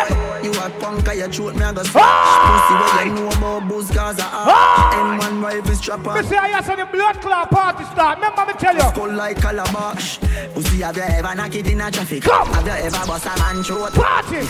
them. 0.09 0.45
You 0.45 0.53
a 0.53 0.71
punk, 0.81 1.09
I 1.09 1.29
throat 1.29 1.55
me 1.57 1.63
a 1.63 1.73
go 1.73 1.83
Aye. 1.95 2.43
Pussy 2.49 2.75
where 2.97 3.07
you 3.07 3.15
know 3.15 3.29
about 3.29 3.69
booze 3.69 3.91
cause 3.91 4.19
I 4.19 4.23
have 4.23 5.21
M1 5.21 5.43
rifle 5.43 5.75
strap 5.75 6.01
Me 6.01 6.23
say 6.29 6.37
I 6.37 6.61
saw 6.63 6.75
the 6.77 6.87
blood 6.87 7.21
clot 7.21 7.51
party 7.51 7.85
start. 7.85 8.19
Remember 8.19 8.47
me 8.47 8.53
tell 8.59 8.75
you. 8.75 8.81
Skull 8.81 9.13
like 9.13 9.41
calabash 9.41 10.19
Pussy 10.55 10.83
have 10.83 10.97
you 10.97 11.03
ever 11.03 11.35
knock 11.35 11.55
it 11.55 11.67
in 11.67 11.81
a 11.81 11.91
traffic 11.91 12.23
Come. 12.23 12.49
Have 12.49 12.67
you 12.67 12.73
ever 12.73 13.07
bust 13.07 13.27
a 13.27 13.39
man 13.39 13.63
throat 13.63 13.93
Party, 13.93 14.47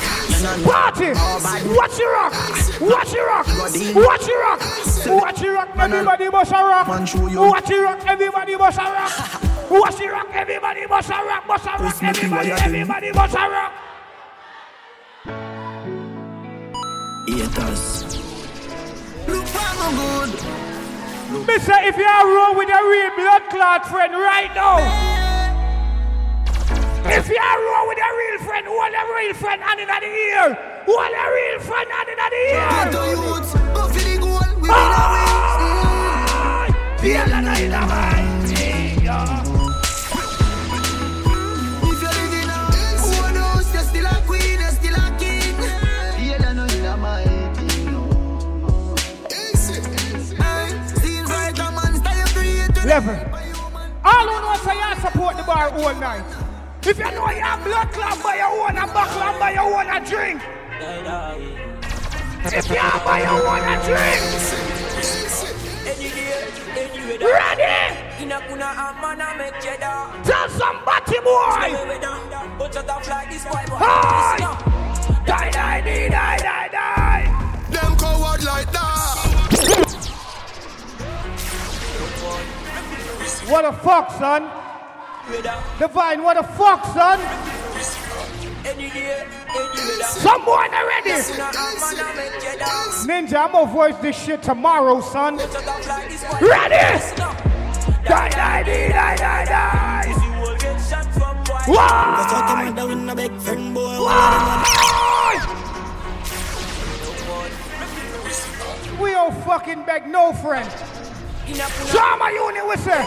party. 0.64 1.12
Watch 1.74 1.98
it 1.98 2.04
rock, 2.04 2.32
watch 2.80 3.12
it 3.14 3.20
rock, 3.20 3.46
watch 3.94 4.28
it 4.28 4.32
rock, 4.32 4.60
watch 5.06 5.42
it 5.42 5.48
rock. 5.50 5.68
Everybody 5.76 6.28
must 6.30 6.52
a 6.52 6.54
rock. 6.54 6.88
Man, 6.88 7.06
show 7.06 7.26
you. 7.26 7.40
Watch 7.40 7.70
it 7.70 7.82
rock. 7.82 8.00
Everybody 8.06 8.56
must 8.56 8.78
a 8.78 8.82
rock. 8.82 9.42
Watch 9.70 10.00
it 10.00 10.12
rock. 10.12 10.28
Everybody 10.32 10.86
must 10.86 11.08
a 11.08 11.12
rock. 11.14 11.46
Must 11.48 11.64
a 11.64 11.70
rock. 11.70 11.78
Puss 11.78 12.02
me 12.02 12.12
thing 12.12 12.32
Everybody, 12.32 12.50
what 12.50 12.58
you 12.60 12.72
do. 12.72 12.78
everybody 12.78 13.12
must 13.12 13.34
a 13.34 13.48
rock. 13.48 13.72
Haters 17.42 18.04
Look 19.26 19.46
for 19.46 19.70
my 19.74 19.88
good 19.98 20.30
Me 21.46 21.58
say 21.58 21.88
if 21.88 21.96
you 21.96 22.04
are 22.04 22.26
roll 22.36 22.54
with 22.56 22.68
a 22.68 22.80
real 22.86 23.10
blood 23.16 23.42
clot 23.50 23.86
friend 23.88 24.12
right 24.14 24.54
now. 24.54 24.78
If 27.04 27.28
you 27.28 27.36
are 27.36 27.58
roll 27.66 27.88
with 27.88 27.98
a 27.98 28.10
real 28.20 28.38
friend, 28.46 28.64
who 28.66 28.74
are 28.74 28.90
the 28.92 29.04
real 29.18 29.34
friend 29.34 29.60
and 29.60 29.80
in 29.80 29.88
the 29.88 30.06
ear? 30.06 30.54
Who 30.86 30.94
are 30.94 31.10
the 31.10 31.24
real 31.34 31.60
friend 31.66 31.88
and 31.98 32.08
in 32.10 32.16
the 32.22 32.28
Get 32.30 32.86
ear? 32.86 32.92
the 32.92 33.04
youths 33.10 33.52
Go 33.74 33.88
for 33.88 33.98
the 33.98 34.18
goal 34.20 34.54
We 34.60 34.68
win 34.68 34.70
a 34.70 35.02
Ah! 35.50 36.66
Feel 37.00 37.26
the 37.26 37.40
night 37.40 37.70
Level. 52.92 53.16
All 54.04 54.28
who 54.28 54.36
know 54.42 54.54
say 54.60 54.76
you 54.76 55.00
support 55.00 55.34
the 55.38 55.44
bar 55.44 55.70
all 55.70 55.94
night. 55.94 56.28
If 56.82 56.98
you 56.98 57.04
know 57.04 57.30
you 57.30 57.40
have 57.40 57.64
blood 57.64 57.90
clot 57.90 58.22
by 58.22 58.36
your 58.36 58.52
own 58.52 58.76
a 58.76 58.86
buckle 58.86 59.22
and 59.22 59.38
by 59.40 59.52
your 59.52 59.64
own 59.64 59.88
a 59.88 59.98
drink. 60.04 60.42
If 62.52 62.68
you 62.68 62.76
have 62.76 63.02
by 63.02 63.20
your 63.24 63.48
own 63.48 63.64
a 63.64 63.80
drink. 63.88 64.20
Ready? 67.24 67.80
Tell 70.28 70.48
somebody 70.50 71.18
boy. 71.24 71.72
Hi. 73.80 74.38
Die, 75.24 75.50
die, 75.50 75.80
die, 75.80 76.08
die, 76.10 76.36
die, 76.36 76.68
die. 76.68 77.24
Them 77.70 77.96
coward 77.96 78.44
like 78.44 78.70
that. 78.72 78.91
What 83.48 83.62
the 83.62 83.72
fuck, 83.78 84.10
son? 84.12 84.50
Divine, 85.78 86.22
what 86.22 86.36
the 86.36 86.42
fuck, 86.54 86.84
son? 86.86 87.18
Someone 90.04 90.70
already. 90.72 91.10
Ninja, 93.06 93.44
I'm 93.44 93.52
gonna 93.52 93.72
voice 93.72 93.96
this 93.96 94.16
shit 94.22 94.42
tomorrow, 94.42 95.00
son. 95.00 95.36
Ready? 95.36 95.50
Die, 98.04 98.28
die, 98.30 98.62
die, 98.62 98.88
die, 98.88 99.16
die, 99.16 99.44
die. 99.44 100.12
Why? 101.66 102.12
We 109.00 109.10
don't 109.10 109.44
fucking 109.44 109.84
beg 109.84 110.06
no 110.08 110.32
friend. 110.32 110.70
Drama 111.46 112.30
unit, 112.32 112.68
we 112.68 112.76
say. 112.76 113.02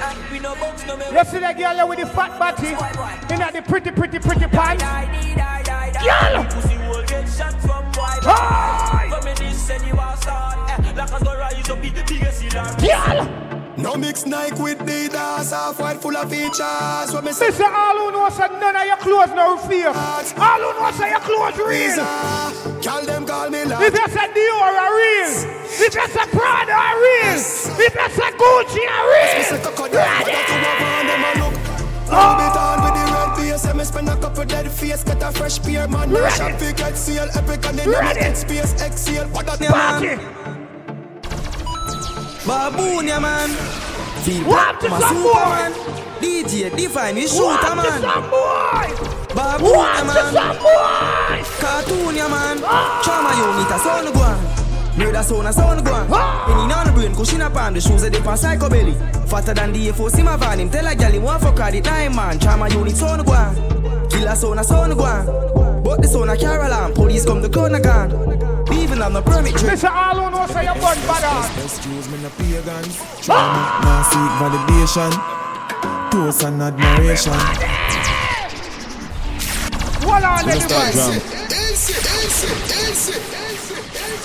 You 0.00 1.24
see 1.24 1.38
that 1.40 1.56
girl 1.56 1.88
with 1.88 1.98
the 1.98 2.06
fat 2.06 2.38
body? 2.38 2.68
In 3.32 3.38
that 3.40 3.52
the 3.54 3.62
pretty, 3.62 3.90
pretty, 3.90 4.18
pretty 4.18 4.46
pants? 4.46 4.82
Girl! 6.04 6.46
Girl! 12.80 13.50
No 13.76 13.96
mix 13.96 14.26
Nike 14.26 14.60
with 14.60 14.78
Adidas, 14.78 15.50
half 15.50 15.80
white 15.80 16.02
full 16.02 16.14
of 16.16 16.30
features. 16.30 17.12
What 17.12 17.24
me 17.24 17.32
say? 17.32 17.46
Listen, 17.46 17.66
all 17.66 17.96
who 17.96 18.12
know 18.12 18.28
say 18.28 18.48
none 18.48 18.76
of 18.76 18.84
your 18.84 18.96
clothes 18.98 19.30
no 19.34 19.56
fake. 19.56 19.86
All 19.86 20.60
who 20.60 20.80
know 20.80 20.90
say 20.92 21.08
your 21.10 21.20
clothes 21.20 21.56
real. 21.56 21.96
Call 22.82 23.04
them, 23.06 23.26
call 23.26 23.48
me 23.48 23.60
If 23.60 23.94
you 23.94 24.08
say 24.08 24.28
Dior 24.28 24.60
are 24.60 24.96
real. 24.96 25.59
Say 25.70 25.88
Prada 26.32 26.72
are 26.72 27.00
real. 27.00 27.38
Say 27.38 27.88
Gucci 28.38 28.82
Say 28.90 29.06
real. 29.06 29.44
what 29.78 29.92
you 29.92 29.98
have 29.98 30.26
on 30.82 31.06
them 31.06 31.24
a 31.24 31.44
look. 31.44 31.54
Oh. 32.12 32.12
Louis 32.12 32.42
Vuitton 32.42 32.76
with 32.84 32.94
the 32.98 33.04
red 33.12 33.30
face, 33.38 33.64
and 33.66 33.78
me 33.78 33.84
spend 33.84 34.08
a 34.08 34.16
couple 34.16 34.44
dead 34.44 34.70
face, 34.70 35.04
get 35.04 35.22
a 35.22 35.30
fresh 35.30 35.62
pair, 35.62 35.86
man. 35.86 36.10
Ready. 36.10 36.22
Rush 36.22 36.40
up, 36.40 36.58
get 36.76 36.96
seal, 36.96 37.28
epic, 37.34 37.64
and 37.66 37.78
Ready. 37.86 38.18
make 38.20 38.26
it 38.30 38.36
space, 38.36 38.82
exhale. 38.82 39.28
What 39.28 39.46
that 39.46 39.60
Party. 39.60 40.16
Baboon, 42.46 43.06
yeah, 43.06 43.20
man. 43.20 43.50
Feel 44.24 44.44
What 44.44 44.80
black, 44.80 44.80
to 44.80 44.86
a 44.86 45.00
some 45.00 45.16
superman. 45.22 45.72
DJ 46.20 46.76
Divine, 46.76 47.14
we 47.14 47.26
shooter, 47.28 47.74
man. 47.76 48.02
Baboon, 49.34 49.86
to 49.96 50.04
man. 50.04 50.34
Cartoon, 51.60 52.16
yeah, 52.16 52.28
man. 52.28 52.58
Ah. 52.64 53.00
Trauma 53.04 53.30
unit, 53.38 53.70
a 53.70 53.78
sound 53.78 54.12
go 54.12 54.20
on. 54.20 54.49
Murder 55.00 55.22
sound, 55.22 55.46
a 55.48 55.52
sound 55.52 55.84
go 55.84 55.92
on. 55.94 56.06
Penny 56.08 56.72
on 56.74 56.86
the 56.86 56.92
brain, 56.92 57.14
cushion 57.14 57.40
up 57.40 57.56
on 57.56 57.72
the 57.74 57.80
shoes, 57.80 58.02
a 58.02 58.10
dip 58.10 58.26
on 58.26 58.36
psycho 58.36 58.68
belly. 58.68 58.92
Fatter 59.26 59.54
than 59.54 59.72
the 59.72 59.88
A4, 59.88 60.10
see 60.10 60.22
my 60.22 60.36
van, 60.36 60.60
him 60.60 60.68
tell 60.70 60.86
a 60.86 60.94
gal, 60.94 61.10
he 61.12 61.18
want 61.18 61.42
fuck 61.42 61.58
her, 61.58 61.70
the 61.70 61.80
time, 61.80 62.14
man. 62.16 62.38
Trauma 62.38 62.68
unit, 62.68 62.94
sound 62.96 63.24
go 63.24 63.32
on. 63.32 63.54
Killer 64.10 64.34
sound, 64.34 64.60
a 64.60 64.64
sound 64.64 64.94
go 64.96 65.04
on. 65.04 65.82
But 65.82 66.02
the 66.02 66.08
sound, 66.08 66.30
a 66.30 66.36
carol 66.36 66.72
on. 66.72 66.92
Police 66.94 67.24
come, 67.24 67.40
the 67.42 67.48
corner 67.48 67.80
gone. 67.80 68.10
Even 68.72 68.98
have 68.98 69.12
no 69.12 69.22
permit, 69.22 69.56
trick. 69.56 69.72
Listen, 69.72 69.90
all 69.92 70.16
who 70.20 70.30
know 70.30 70.46
say 70.46 70.64
you 70.64 70.74
burn 70.74 70.98
bad 71.08 71.24
ass. 71.24 71.64
Excuse 71.64 72.08
me, 72.10 72.18
no 72.22 72.28
pagans. 72.30 72.96
Trauma, 73.24 73.80
now 73.82 74.02
seek 74.04 74.32
validation. 74.38 75.12
Toast 76.10 76.42
and 76.44 76.62
admiration. 76.62 77.32
Hold 80.02 80.24
on, 80.24 80.44
Gonna 80.44 80.60
start 80.60 80.94
everybody. 80.94 81.20
drum. 81.20 81.36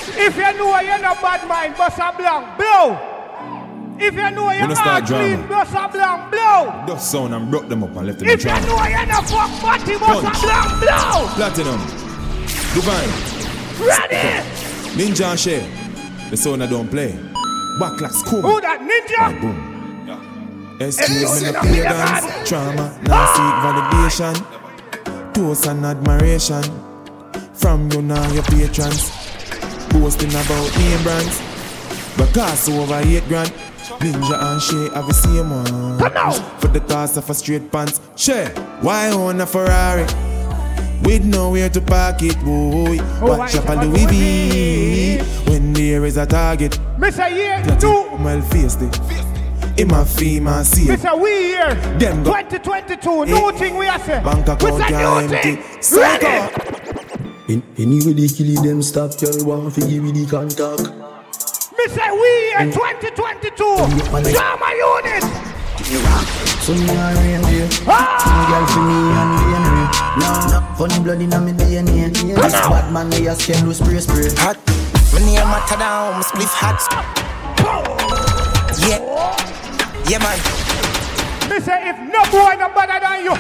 If 0.08 0.36
you 0.38 0.54
know 0.58 0.80
you're 0.80 1.00
not 1.00 1.22
bad 1.22 1.48
mind, 1.48 1.76
bust 1.78 1.98
a 1.98 2.14
blank, 2.16 2.58
blow. 2.58 2.98
If 3.98 4.14
you 4.14 4.32
know 4.32 4.52
you're 4.52 4.68
not 4.68 5.06
clean, 5.08 5.48
bust 5.48 5.72
a 5.74 5.90
blank, 5.90 6.32
blow. 6.32 6.84
Dust 6.88 7.12
sound 7.12 7.34
and 7.34 7.50
broke 7.50 7.68
them 7.70 7.84
up 7.84 7.96
and 7.96 8.08
left 8.08 8.20
them 8.20 8.28
If 8.30 8.44
you 8.44 8.52
know 8.52 8.86
you're 8.86 9.06
not 9.06 9.26
fuck 9.30 9.62
body, 9.62 9.98
bust 9.98 10.26
a 10.26 10.46
blank, 10.46 10.70
blow. 10.82 11.28
Platinum. 11.36 11.80
Divine. 12.76 13.10
Ready? 13.80 14.44
Ninja 14.98 15.32
and 15.32 15.40
Shay. 15.40 15.70
The 16.30 16.38
sound 16.38 16.64
I 16.64 16.68
don't 16.68 16.90
play. 16.90 17.12
Back 17.80 18.00
like 18.02 18.12
school. 18.12 18.42
Who 18.42 18.62
that 18.62 18.80
ninja? 18.82 19.42
Boom. 19.42 19.76
Excuse 20.80 21.42
me, 21.42 21.52
no 21.54 21.62
me, 21.64 21.78
no 21.78 21.84
pagans. 21.86 22.50
Trauma, 22.50 23.00
now 23.04 23.26
seek 23.32 23.54
ah. 23.56 23.64
validation. 23.64 25.34
Toast 25.34 25.68
and 25.68 25.86
admiration. 25.86 26.64
From 27.54 27.90
you 27.92 28.02
now, 28.02 28.30
your 28.34 28.44
patrons. 28.44 29.15
Boasting 30.02 30.30
about 30.30 30.78
name 30.78 31.02
brands. 31.04 31.42
But 32.18 32.34
cost 32.34 32.70
over 32.70 33.00
eight 33.06 33.26
grand. 33.28 33.50
Ninja 34.02 34.36
and 34.40 34.62
Shay 34.62 34.90
have 34.94 35.08
the 35.08 35.14
same 35.14 35.50
one. 35.50 35.98
For 36.60 36.68
the 36.68 36.80
cost 36.82 37.18
of 37.18 37.30
a 37.30 37.34
straight 37.34 37.72
pants. 37.72 38.02
Shay, 38.16 38.48
why 38.82 39.10
own 39.10 39.40
a 39.42 39.46
Ferrari? 39.46 40.04
With 41.04 41.24
nowhere 41.26 41.70
to 41.70 41.82
park 41.82 42.22
it, 42.22 42.36
boy. 42.44 42.98
Oh, 43.22 43.38
Watch 43.38 43.56
why 43.56 43.60
up 43.62 43.70
on 43.70 43.78
shall 43.82 43.92
the 43.92 44.02
I 44.02 45.18
do 45.48 45.52
When 45.52 45.74
there 45.74 46.06
is 46.06 46.18
a 46.18 46.26
target. 46.26 46.74
Mr. 46.98 47.30
Year, 47.34 47.62
Platinum, 47.64 47.80
two. 47.80 48.24
well 48.24 48.42
faced 48.42 48.82
it. 48.82 49.00
In 49.80 49.88
my 49.90 50.04
fee, 50.04 50.40
my 50.40 50.64
see. 50.64 50.86
Mr. 50.88 51.20
We 51.20 51.30
here. 51.30 51.76
Them 52.00 52.24
go- 52.24 52.32
2022, 52.34 53.26
new 53.26 53.50
eh. 53.50 53.52
thing 53.58 53.78
we 53.78 53.88
are 53.88 54.00
saying. 54.00 54.24
Bank 54.24 54.48
account 54.48 54.62
say 54.82 54.88
can't 54.90 55.32
empty. 55.34 55.96
Ready? 55.96 56.95
In, 57.48 57.62
anyway, 57.78 58.14
they 58.14 58.28
kill 58.28 58.62
them 58.64 58.82
stop, 58.82 59.12
y'all 59.22 59.46
want 59.46 59.74
to 59.76 59.82
give 59.82 60.02
me 60.02 60.12
the 60.12 60.26
contact. 60.26 60.82
Me 61.78 61.86
say 61.94 62.10
we 62.10 62.32
here, 62.58 62.74
2022. 62.74 63.54
Drama 64.34 64.70
unit. 64.74 65.46
So 66.66 66.74
me 66.74 66.90
a 66.90 67.14
reindeer 67.14 67.70
No 67.86 68.42
girl 68.50 68.66
for 68.66 68.82
me 68.82 68.98
and 69.14 69.38
DNA 69.38 69.86
No, 70.18 70.28
no 70.50 70.76
Funny 70.76 71.00
blood 71.04 71.22
inna 71.22 71.40
me 71.40 71.52
DNA 71.52 72.10
This 72.10 72.54
bad 72.54 72.92
man 72.92 73.10
me 73.10 73.28
a 73.28 73.36
scale 73.36 73.68
with 73.68 73.78
spray 73.78 74.00
spray 74.00 74.34
Hot. 74.42 74.58
My 75.14 75.20
name 75.20 75.36
matter 75.36 75.78
down, 75.78 76.14
my 76.14 76.24
spliff 76.24 76.50
hot. 76.52 76.82
Yeah. 78.82 79.00
Yeah, 80.10 80.20
man. 80.20 80.38
Me 81.50 81.60
say 81.62 81.90
if 81.90 81.98
no 82.12 82.20
boy 82.32 82.56
no 82.60 82.68
better 82.74 83.00
than 83.00 83.24
you. 83.24 83.36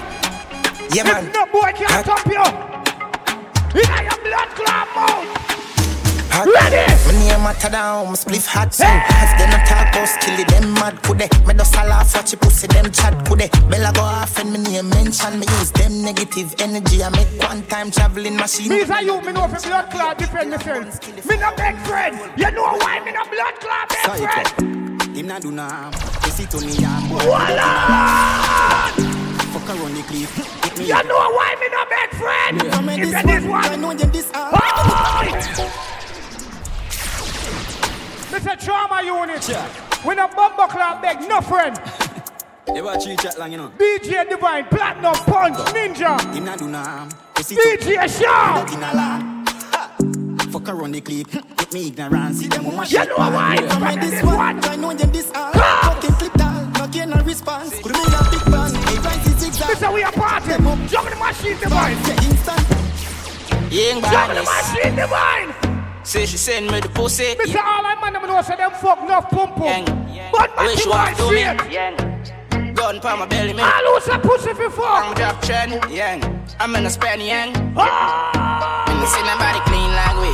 Yeah, 0.95 1.03
man. 1.03 1.25
if 1.25 1.33
no 1.33 1.45
boy 1.47 1.74
can 1.74 2.03
top 2.03 2.25
you. 2.27 2.85
In 3.75 3.82
your 3.84 4.20
blood 4.24 4.50
clot 4.55 4.88
mouth. 4.96 5.27
Hot. 6.32 6.48
Ready? 6.48 6.84
My 7.05 7.12
name 7.12 7.44
matter 7.44 7.70
down, 7.70 8.08
my 8.08 8.13
spliff 8.13 8.48
hot. 8.48 8.74
So, 8.74 8.86
if 8.88 9.32
them 9.38 9.51
a 9.51 9.60
talk 9.67 9.91
about 9.91 10.08
skill, 10.08 10.46
them 10.46 10.74
mad 10.74 11.01
could 11.03 11.20
they? 11.20 11.29
Me 11.46 11.53
just 11.53 11.75
a 11.75 11.84
laugh 11.84 12.15
watch 12.15 12.32
you 12.32 12.38
pussy, 12.38 12.67
them 12.67 12.89
chat 12.91 13.25
could 13.27 13.39
they? 13.39 13.50
Bella 13.70 13.91
go 13.94 14.01
off 14.01 14.39
and 14.39 14.53
me 14.53 14.60
name 14.60 14.89
mention 14.89 15.39
me 15.39 15.46
use 15.60 15.72
them 15.72 16.01
negative 16.01 16.55
energy. 16.60 17.03
I 17.03 17.10
make 17.10 17.27
one 17.39 17.63
time 17.63 17.91
traveling 17.91 18.38
machine. 18.38 18.70
Me 18.70 18.86
say 18.86 19.03
you, 19.03 19.20
me 19.22 19.34
know 19.34 19.48
for 19.48 19.60
blood 19.67 19.91
clot 19.91 20.17
defend 20.17 20.51
myself. 20.51 21.25
Me 21.25 21.36
no 21.38 21.51
beg 21.55 21.75
friend. 21.88 22.15
You 22.38 22.51
know 22.51 22.77
why 22.79 23.03
me 23.03 23.12
no 23.12 23.24
blood 23.27 23.55
clot 23.60 23.89
beg 23.89 24.32
friend? 24.32 25.15
Him 25.15 25.27
not 25.27 25.41
do 25.41 25.51
nah 25.51 25.91
If 26.27 26.39
it 26.41 26.53
only 26.55 26.74
yam 26.74 27.08
boy 27.08 27.20
Voila! 27.20 29.14
Fuck 29.55 29.69
around 29.69 29.95
the 29.95 30.03
cliff 30.03 30.38
You 30.79 30.93
know 31.07 31.31
why 31.31 31.55
me 31.62 31.67
no 31.71 31.85
beg 31.89 32.09
friend? 32.19 32.59
Come 32.74 32.89
in 32.89 33.00
If 33.00 33.09
this 33.09 33.21
you 33.21 33.27
this 33.27 33.43
one, 33.45 33.65
I 33.65 33.75
know 33.77 33.91
you 33.91 34.05
this 34.07 34.29
all. 34.33 34.51
Oi! 34.53 35.31
Me 38.33 38.39
say 38.41 38.55
trauma 38.57 39.01
unit. 39.01 39.47
We 40.05 40.15
no 40.15 40.27
bumbo 40.27 40.67
clot 40.67 41.01
beg 41.01 41.21
no 41.21 41.39
friend. 41.39 41.79
They 42.74 42.81
watch 42.81 43.05
you 43.05 43.15
chat 43.15 43.39
long, 43.39 43.53
you 43.53 43.57
know. 43.57 43.71
DJ 43.77 44.27
Divine, 44.27 44.65
Platinum 44.65 45.13
Punch, 45.13 45.55
Ninja, 45.74 46.19
Him 46.35 46.43
not 46.43 46.59
do 46.59 46.67
nah 46.67 47.07
If 47.38 47.50
it 47.51 47.79
DJ 47.79 48.21
Shaw. 48.21 48.65
in 48.74 48.83
a 48.83 48.93
land 48.93 49.47
Ha! 49.47 49.95
Fuck 50.51 50.67
around 50.67 50.91
the 50.91 51.00
clip 51.00 51.29
Hit 51.29 51.74
me 51.74 51.88
ignorance 51.88 52.39
See 52.39 52.47
them 52.47 52.65
woman 52.65 52.85
You 52.89 53.05
know 53.05 53.15
why? 53.15 53.57
Come 53.69 53.83
in 53.83 54.00
this 54.01 54.21
one 54.21 54.65
I 54.65 54.75
know 54.75 54.91
you 54.91 54.97
this 54.97 55.31
all 55.33 55.53
Fucking 55.53 56.12
flip 56.15 56.33
down 56.33 56.45
No 56.45 56.50
gain 56.50 56.63
no 56.63 56.64
response 57.25 57.74
Could 57.82 57.91
me 57.94 58.00
a 58.00 58.24
big 58.32 58.46
bang 58.51 58.74
Hey, 58.86 58.98
rise 59.00 59.27
is 59.27 59.36
zigzag 59.41 59.77
This 59.77 59.89
we 59.89 60.03
are 60.03 60.12
party. 60.12 60.55
Jump 60.88 61.10
the 61.10 61.15
machine 61.15 61.58
divine. 61.60 61.98
Yeah, 62.05 62.24
instant 62.29 62.65
Young 63.72 64.01
Jump 64.01 64.29
the 64.29 64.44
badness. 64.44 64.50
machine 64.50 64.96
divine. 64.96 65.50
Say 66.03 66.25
she 66.27 66.38
send 66.38 66.70
me 66.72 66.79
the 66.79 66.89
pussy. 66.89 67.36
Me 67.36 67.46
say 67.48 67.60
all 67.60 67.84
I 67.86 67.98
man 68.00 68.13
them 68.13 68.22
know 68.27 68.41
say 68.41 68.55
them 68.55 68.72
fuck 68.72 69.01
enough 69.03 69.29
pum 69.29 69.53
pum. 69.53 69.65
Yang. 69.65 70.32
But 70.32 70.55
my 70.55 70.65
Wish 70.67 70.84
thing 70.84 70.91
you 70.94 71.98
to 71.98 72.65
me. 72.67 72.74
Gun 72.74 73.00
pa 73.01 73.15
my 73.15 73.25
belly, 73.25 73.53
man. 73.53 73.65
All 73.65 73.96
who 73.96 74.01
say 74.01 74.17
pussy 74.20 74.53
fi 74.53 74.70
fuck. 74.70 75.05
I'm 75.05 75.15
drop 75.15 75.41
trend. 75.41 75.72
Yang. 75.91 76.22
I'm 76.60 76.75
in 76.75 76.86
a 76.86 76.89
span, 76.89 77.20
yang. 77.22 77.51
Ah! 77.75 78.86
And 78.88 79.01
see 79.10 79.24
nobody 79.25 79.60
clean 79.65 79.91
like 79.98 80.15
we. 80.22 80.32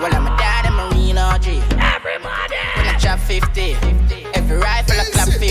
Well, 0.00 0.14
I'm 0.14 0.26
a 0.26 0.36
dad 0.38 0.66
and 0.66 0.76
Marine 0.76 1.18
OG. 1.18 1.46
Everybody. 1.82 2.77
Drop 3.08 3.20
50. 3.20 3.72
Every 4.34 4.58
rifle 4.58 5.00
I 5.00 5.04
clap 5.10 5.28
50. 5.28 5.50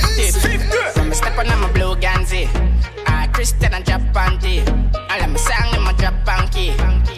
From 0.93 1.11
a 1.11 1.15
step 1.15 1.39
on 1.39 1.47
a 1.47 1.73
blue 1.73 1.95
Ganzi. 1.95 2.47
Ah, 3.07 3.23
I 3.23 3.27
Christian 3.29 3.73
and 3.73 3.83
drop 3.83 4.01
panty. 4.13 4.61
I 5.09 5.17
let 5.19 5.31
me 5.31 5.39
sing 5.39 5.73
in 5.73 5.81
my 5.81 5.91
drop 5.93 6.13
panky. 6.23 7.16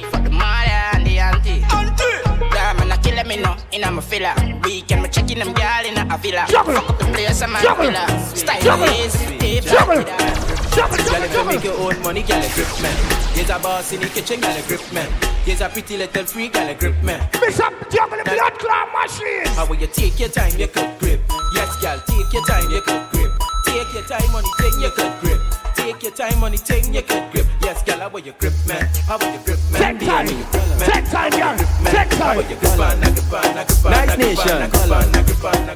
In 3.84 3.98
a 3.98 4.02
filler. 4.02 4.34
Weekend, 4.64 5.04
me 5.04 5.10
checking 5.10 5.40
them 5.40 5.54
girl 5.54 5.86
in 5.86 5.98
a 5.98 6.18
villa. 6.18 6.46
Juggle. 6.48 6.76
Fuck 6.76 6.90
up 6.90 7.00
the 7.00 7.06
place, 7.06 7.42
I'm 7.42 7.56
a 7.56 7.62
Juggle. 7.62 7.86
villa. 7.86 8.36
Style 8.36 8.62
Juggle. 8.62 8.88
is. 9.00 9.14
Juggle. 9.66 9.98
like 9.98 10.50
Jump 10.76 10.94
it, 10.94 11.06
Girl, 11.10 11.24
if 11.24 11.34
you 11.34 11.44
make 11.46 11.64
your 11.64 11.78
own 11.80 12.02
money, 12.04 12.22
girl, 12.24 12.42
grip 12.54 12.70
me. 12.82 12.90
Here's 13.34 13.50
a 13.50 13.60
boss 13.60 13.92
in 13.92 14.02
the 14.02 14.08
kitchen, 14.08 14.40
girl, 14.40 14.56
grip 14.68 14.82
me. 14.94 15.02
Here's 15.44 15.62
a 15.62 15.70
pretty 15.70 15.98
little 15.98 16.26
freak, 16.26 16.54
girl, 16.54 16.74
grip 16.76 16.96
me. 17.04 17.18
Miss 17.42 17.60
up, 17.60 17.74
jump 17.90 18.12
the 18.12 18.24
blood 18.24 18.54
clot 18.60 18.88
machine. 18.94 19.46
How 19.56 19.66
will 19.66 19.78
you 19.78 19.88
take 19.88 20.20
your 20.20 20.30
time, 20.30 20.58
you 20.58 20.68
could 20.68 21.00
grip. 21.00 21.22
Yes, 21.56 21.76
girl, 21.82 22.00
take 22.08 22.32
your 22.34 22.46
time, 22.46 22.70
you 22.70 22.82
could 22.82 23.10
grip. 23.12 23.32
Take 23.66 23.94
your 23.94 24.04
time, 24.04 24.32
money, 24.32 24.48
take 24.60 24.80
you 24.80 24.92
could 24.92 25.20
grip. 25.22 25.59
Take 25.80 26.04
your 26.04 26.12
time, 26.12 26.40
money, 26.40 26.58
take 26.58 26.86
you 26.94 27.02
could 27.02 27.32
grip. 27.32 27.48
Yes, 27.62 27.84
girl, 27.84 28.00
how 28.00 28.10
will 28.10 28.20
you 28.20 28.34
grip, 28.34 28.54
man? 28.68 28.86
How 29.08 29.18
will 29.18 29.32
you 29.32 29.40
grip, 29.46 29.60
man? 29.72 29.98
Take 29.98 30.08
time. 30.08 30.28
Take 30.28 31.06
time, 31.10 31.32
girl. 31.32 31.58
Take 31.92 32.10
time. 32.12 32.38
will 32.38 32.44
you 32.50 32.56
grip, 32.58 32.78
man? 32.78 33.00
Nah, 33.00 33.10
grip, 33.10 33.32
man, 33.32 33.66
grip, 33.66 33.84
man, 33.84 33.92
Nice 33.92 34.08
man, 34.08 34.20
nation. 34.20 34.60
man, 34.60 34.90
man, 34.90 35.12
man. 35.12 35.76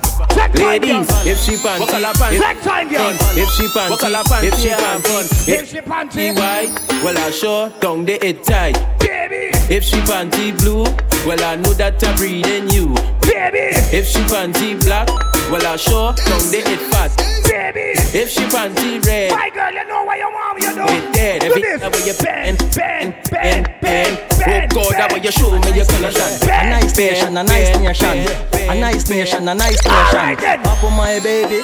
Ladies, 0.55 1.07
if 1.25 1.39
she 1.39 1.55
panty, 1.55 1.79
What 1.79 1.89
color 1.89 2.13
panty? 2.13 2.39
Take 2.39 2.61
time, 2.63 2.89
girl. 2.89 3.09
if 3.11 3.49
she 3.55 3.63
panty, 3.67 4.43
if 4.43 4.59
she 4.59 4.69
panty, 4.69 5.47
If 5.47 5.69
she 5.69 5.77
panty, 5.81 6.35
white, 6.35 7.03
well 7.03 7.17
I 7.17 7.31
sure 7.31 7.69
down 7.79 8.05
the 8.05 8.17
head 8.21 8.43
tight. 8.43 8.73
baby, 8.99 9.49
If 9.73 9.83
she 9.83 9.97
panty 10.01 10.57
blue, 10.59 10.83
well 11.25 11.43
I 11.43 11.55
know 11.55 11.73
that 11.73 12.03
I 12.03 12.15
breed 12.15 12.45
in 12.45 12.69
you. 12.69 12.87
baby, 13.21 13.75
If 13.95 14.07
she 14.07 14.19
panty 14.19 14.79
black, 14.85 15.07
well 15.53 15.67
I 15.67 15.75
sure 15.75 16.13
down 16.17 16.41
the 16.49 16.63
it 16.65 16.81
fat. 16.89 17.13
baby. 17.45 17.93
If 18.17 18.29
she 18.31 18.41
panty 18.49 18.97
red, 19.05 19.29
My 19.31 19.49
girl, 19.53 19.71
you 19.71 19.85
know 19.87 20.03
what 20.03 20.17
you 20.17 20.25
want 20.25 20.52
to 20.63 20.71
do. 20.75 20.85
it 20.87 21.13
dead. 21.13 21.41
Do 21.41 21.47
Every 21.47 21.61
this. 21.61 21.81
time 21.81 21.91
when 21.91 22.05
you 22.07 22.13
bend, 22.23 22.57
bend, 22.75 23.13
bend, 23.31 23.31
bend, 23.31 23.63
bend, 23.81 24.17
bend, 24.39 24.39
bend, 24.39 24.39
Oh 24.39 24.39
bend. 24.39 24.71
God, 24.73 24.91
that 24.99 25.09
way 25.13 25.21
you 25.23 25.31
show 25.31 25.51
me 25.51 25.69
your 25.75 25.85
color 25.85 26.11
shine. 26.11 26.39
A 26.49 26.69
nice 26.69 26.97
nation, 26.97 27.37
a 27.37 27.43
nice 27.43 27.71
nation. 27.79 28.17
A 28.63 28.75
nice 28.79 29.09
nation, 29.09 29.47
a 29.47 29.55
nice 29.55 29.79
Alright 29.85 30.39
nation. 30.39 30.61
then. 30.63 30.67
Up 30.67 30.83
on 30.83 30.93
my 30.95 31.19
baby. 31.19 31.61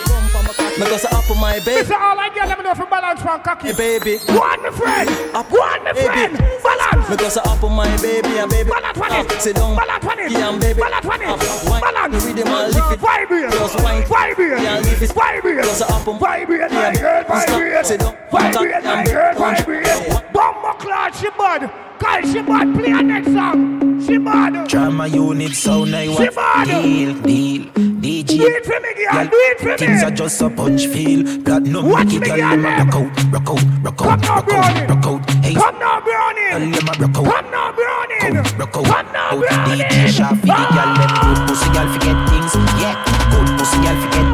Because 0.80 1.04
I 1.06 1.18
up 1.18 1.30
on 1.30 1.40
my 1.42 1.56
This 1.60 1.66
baby. 1.66 1.82
is 1.82 1.92
all 1.92 2.16
I 2.20 2.30
get. 2.34 2.48
Let 2.48 2.58
me 2.58 2.64
know 2.64 2.72
if 2.72 2.78
you 2.78 2.86
balance 2.88 3.24
one 3.24 3.42
cocky. 3.42 3.74
Baby. 3.74 4.20
Go 4.28 4.40
on, 4.40 4.62
my 4.64 4.72
friend. 4.72 5.10
Up, 5.36 5.50
Go 5.52 5.58
on, 5.60 5.84
my 5.84 5.94
friend. 5.94 6.38
Balance. 6.64 7.10
Because 7.10 7.38
I 7.38 7.42
up 7.52 7.64
on 7.64 7.74
my 7.76 7.90
baby 8.00 8.38
and 8.40 8.50
baby. 8.50 8.70
Balance 8.70 8.96
it. 8.98 9.04
Up, 9.04 9.28
ah, 9.28 9.38
sit 9.40 9.56
down. 9.56 9.76
Balance 9.76 10.06
it. 10.06 10.32
Yeah, 10.32 10.58
baby. 10.58 10.80
Balance 10.80 11.06
on 11.06 11.22
it. 11.22 11.28
Ah, 11.28 11.80
balance. 11.84 12.24
The 12.24 12.32
rhythm 12.32 12.48
and 12.48 12.74
lift 12.74 12.92
it. 12.94 13.00
Vibrate. 13.00 13.52
Just 13.52 13.84
wine. 13.84 14.04
Vibrate. 14.08 14.62
Yeah, 14.64 14.80
leave 14.80 15.02
it. 15.04 15.12
Vibrate. 15.12 15.58
Because 15.58 15.82
I 15.82 15.88
up 16.00 16.08
on 16.08 16.20
Vibrate, 16.20 16.72
Yeah, 16.72 16.94
girl. 16.96 17.24
Vibrate. 17.28 17.86
Sit 17.86 18.00
down. 18.00 18.16
Vibrate, 18.32 18.84
And 18.97 19.08
girl. 19.08 19.34
punch. 19.36 19.60
Vibrate. 19.60 20.34
Bomber 20.34 20.73
cloud, 20.80 21.15
she 21.15 21.30
bad. 21.38 21.71
Kyle, 21.99 22.21
she 22.32 22.41
bad. 22.41 22.75
Play 22.75 22.89
her 22.91 23.04
next 23.04 23.32
song. 23.34 24.02
She 24.06 24.17
bad. 24.17 24.67
Drama 24.67 25.08
unit 25.08 25.54
sound 25.54 25.95
I 25.95 26.08
She 26.15 26.30
bad. 26.30 26.67
Deal, 26.67 27.13
deal, 27.21 27.62
DJ. 28.02 28.28
Do 28.38 28.47
it 28.47 28.65
for 28.65 28.80
me, 28.80 28.93
girl. 28.95 29.25
Do 29.25 29.30
it 29.34 29.60
for 29.60 29.78
Things 29.78 30.04
are 30.04 30.10
me. 30.12 30.15
just 30.15 30.41
a 30.41 30.49
punch 30.49 30.88
feel. 30.88 31.23
Platinum 31.43 31.89
Watch 31.89 32.06
me, 32.13 32.19
girl 32.19 32.38
girl, 32.38 32.49
them 32.52 32.60
a 32.60 32.62
man. 32.63 32.88
rock 32.88 32.95
out, 32.95 33.34
rock 33.34 33.49
out, 33.49 33.84
rock 33.84 33.97
Come 33.97 34.08
out, 34.10 34.25
rock 34.25 34.54
out, 34.54 34.89
rock 34.89 35.06
out. 35.06 35.30
Hey, 35.43 35.54
Come 35.54 35.80
now, 35.80 35.99
girl 35.99 36.34
Brownie. 36.39 36.71
them 36.71 36.88
a 36.88 36.93
rock 37.04 37.17
out. 37.17 37.25
Come 37.25 37.52
now, 37.52 37.71
Brownie. 37.73 38.39
Rock 38.58 38.78
out, 38.78 38.86
Come 38.86 39.13
now, 39.13 39.30
out. 39.32 39.39
Brownie. 39.39 39.84
DJ 39.84 40.08
Shafi, 40.15 40.41
the 40.41 40.47
girl 40.47 40.91
them 40.95 41.12
ah. 41.12 41.21
good 41.28 41.47
pussy, 41.49 41.69
girl 41.75 41.88
forget 41.93 42.17
things. 42.30 42.54
Yeah, 42.80 42.95
good 43.32 43.60
pussy, 43.60 43.78
girl 43.84 44.02
forget 44.04 44.29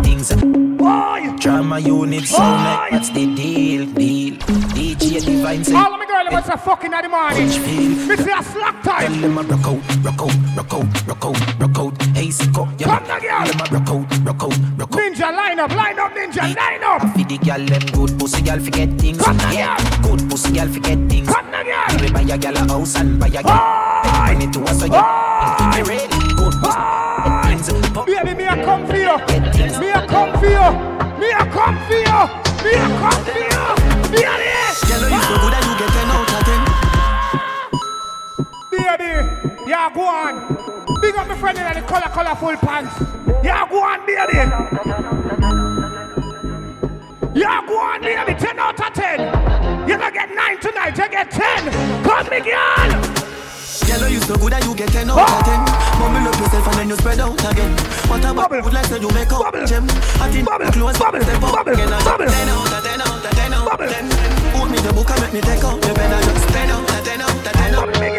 Boy. 1.66 1.82
Drama 1.82 1.88
unit 1.88 2.26
sound 2.26 2.64
like 2.64 2.92
what's 2.92 3.10
the 3.10 3.26
deal, 3.36 3.86
deal. 3.88 4.36
DJ 4.76 5.26
Divine 5.26 5.64
say 5.64 5.74
All 5.74 5.94
of 5.94 6.00
my 6.00 6.06
girls 6.06 6.32
was 6.32 6.50
a 6.50 6.58
fucking 6.58 6.94
at 6.94 7.02
the 7.02 7.10
morning. 7.10 7.48
Me 8.08 8.16
say 8.16 8.32
a 8.38 8.44
slack 8.44 8.84
Girl 8.84 8.94
time. 8.94 9.22
them 9.22 9.38
a 9.38 9.42
rock 9.42 9.66
out, 9.66 10.06
rock 10.06 10.22
out, 10.22 10.36
rock 10.56 10.74
out, 10.74 11.08
rock 11.08 11.26
out, 11.26 11.60
rock 11.60 11.80
out. 11.80 12.02
Hey, 12.16 12.30
sick 12.30 12.54
yeah. 12.56 13.00
Come 13.00 13.08
now, 13.08 13.20
girl. 13.20 13.46
Them 13.48 13.60
a 13.60 13.66
rock 13.74 13.90
out, 13.90 14.26
rock 14.26 14.44
out, 14.44 14.60
rock 14.78 14.94
out. 14.94 15.00
Ninja, 15.00 15.36
line 15.36 15.60
up, 15.60 15.72
line 15.72 16.00
up, 16.00 16.14
ninja, 16.14 16.56
line 16.56 16.84
up. 16.84 17.16
Feed 17.16 17.30
the 17.30 17.38
girl 17.40 17.66
them 17.66 17.82
good 17.94 18.20
pussy 18.20 18.42
girl 18.44 18.60
forget 18.60 18.90
things. 19.00 19.18
Come 19.18 19.38
now, 19.38 19.52
Yeah, 19.52 20.02
girl. 20.02 20.18
good 20.18 20.30
pussy 20.30 20.54
girl 20.54 20.68
forget 20.68 21.00
things. 21.10 21.28
Come 21.28 21.50
now, 21.50 21.64
girl. 21.64 22.02
We 22.02 22.12
buy 22.12 22.22
a 22.22 22.38
girl 22.38 22.58
a 22.58 22.60
house 22.68 22.96
and 22.96 23.20
buy 23.20 23.28
a 23.28 23.42
girl. 23.42 24.28
Bring 24.28 24.42
it 24.48 24.54
to 24.54 24.62
us 24.70 24.80
so 24.80 24.86
you. 24.86 24.94
I 24.94 25.82
ready. 25.82 26.08
Good 26.38 26.54
pussy 26.62 28.06
Baby, 28.06 28.36
me 28.38 28.44
a 28.46 28.64
come 28.64 28.86
for 28.86 28.96
you. 28.96 29.18
Me 29.80 29.90
a 29.90 30.06
come 30.08 30.40
for 30.40 30.46
you. 30.46 31.05
Me 31.26 31.32
a 31.32 31.42
come 31.50 31.78
for 31.88 31.94
you. 31.94 32.22
Me 32.64 32.72
a 32.78 32.86
come 33.02 33.22
for 33.26 33.34
you. 33.34 33.66
Me 34.14 34.22
a 34.22 34.38
this. 34.38 34.78
Girl, 34.86 35.10
you 35.10 35.18
so 35.26 35.36
good 35.42 35.54
that 35.54 35.66
you 35.66 35.74
get 35.82 35.90
10 35.90 36.14
out 36.14 36.30
of 36.30 36.46
10. 38.46 38.70
Baby, 38.70 39.12
yeah, 39.68 39.90
go 39.90 40.06
on. 40.06 40.34
Big 41.02 41.16
up 41.16 41.28
my 41.28 41.36
friend 41.36 41.58
in 41.58 41.64
the 41.74 41.82
color, 41.82 42.10
colorful 42.14 42.56
pants. 42.58 42.94
Yeah, 43.44 43.68
go 43.68 43.82
on, 43.82 44.06
baby. 44.06 44.38
Yeah, 47.34 47.66
go 47.66 47.80
on, 47.80 48.02
baby. 48.02 48.36
10 48.40 48.60
out 48.60 48.80
of 48.80 48.94
10. 48.94 49.90
You 49.90 49.98
don't 49.98 50.14
get 50.14 50.30
9 50.30 50.60
tonight, 50.60 50.96
you 50.96 51.10
get 51.10 51.32
10. 51.32 52.04
Come, 52.04 52.30
me 52.30 52.40
girl. 53.84 54.00
Girl, 54.00 54.10
you 54.10 54.22
so 54.22 54.36
good 54.36 54.52
that 54.54 54.64
you 54.64 54.76
get 54.76 54.90
10 54.90 55.10
out 55.10 55.20
of 55.20 55.26
ah! 55.26 55.44
10. 55.44 56.00
Mumble 56.00 56.30
up 56.30 56.40
yourself 56.40 56.68
and 56.68 56.76
then 56.80 56.90
you 56.90 56.98
spread 56.98 57.20
out 57.20 57.36
again. 57.52 57.74
What 58.08 58.24
about 58.24 58.50
Bubble. 58.50 58.62
good 58.64 58.74
like 58.74 58.86
say 58.86 59.00
you 59.00 59.10
make 59.12 59.32
out 59.32 59.44
Bubble. 59.52 59.66
gem? 59.66 59.86
I 60.22 60.30
think 60.32 60.46
Bubble. 60.48 60.72
close 60.72 60.98
Bubble. 60.98 61.22
step 61.22 61.44
out 61.44 61.52
Bubble. 61.52 61.74
again. 61.74 61.90
Bubble. 61.90 62.28
10 62.30 62.50
out 62.50 62.72
of 62.72 62.84
10 62.86 63.02
out 63.02 63.26
of 63.26 63.32
10 63.36 63.54
out 63.54 63.68
of 63.68 63.90
10. 63.90 64.06
Put 64.56 64.68
me 64.72 64.78
the 64.80 64.92
book 64.94 65.10
and 65.12 65.20
make 65.22 65.34
me 65.34 65.42
take 65.42 65.64
out. 65.66 65.78
You 65.84 65.94
better 65.94 66.22
just 66.24 66.48
10 66.56 66.70
out 66.72 66.88
of 66.88 67.02
10 67.04 67.22
out 67.22 67.36
of 67.36 67.52
10 67.52 67.76
out. 67.76 67.86
Bubble, 67.86 68.00
me. 68.00 68.10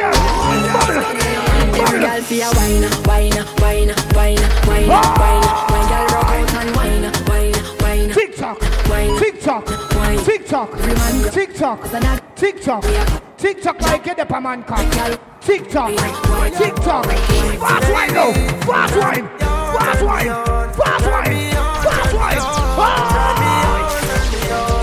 Bubble. 0.74 1.36
Every 1.76 2.00
girl 2.00 2.20
fi 2.26 2.36
a 2.42 2.48
wine, 2.56 2.84
wine, 3.06 3.38
wine, 3.62 3.92
wine, 4.16 4.42
wine, 4.66 4.88
ah! 4.90 5.08
wine, 5.20 5.44
wine. 5.70 5.86
Girl 5.88 6.06
rock 6.12 6.30
out 6.36 6.54
and 6.58 6.70
wine, 6.76 7.04
wine, 7.28 7.56
wine. 7.80 8.08
Tick 8.12 8.32
TikTok, 8.36 8.58
TikTok, 9.20 9.64
TikTok, 10.56 10.72
TikTok, 11.32 11.82
TikTok, 12.34 12.82
TikTok 13.36 13.80
like 13.82 14.04
get 14.04 14.18
up 14.20 14.30
a 14.30 14.40
man 14.40 14.62
cock. 14.62 14.80
TikTok, 15.42 15.90
TikTok, 16.56 17.04
fast 17.04 17.92
wine 17.92 18.14
though, 18.14 18.32
fast 18.64 18.96
wine, 18.96 19.28
fast 19.38 20.02
wine, 20.02 20.28
fast 20.72 21.04
wine, 21.04 21.50
fast 21.84 22.14
wine. 22.14 22.38
Oh. 22.78 22.96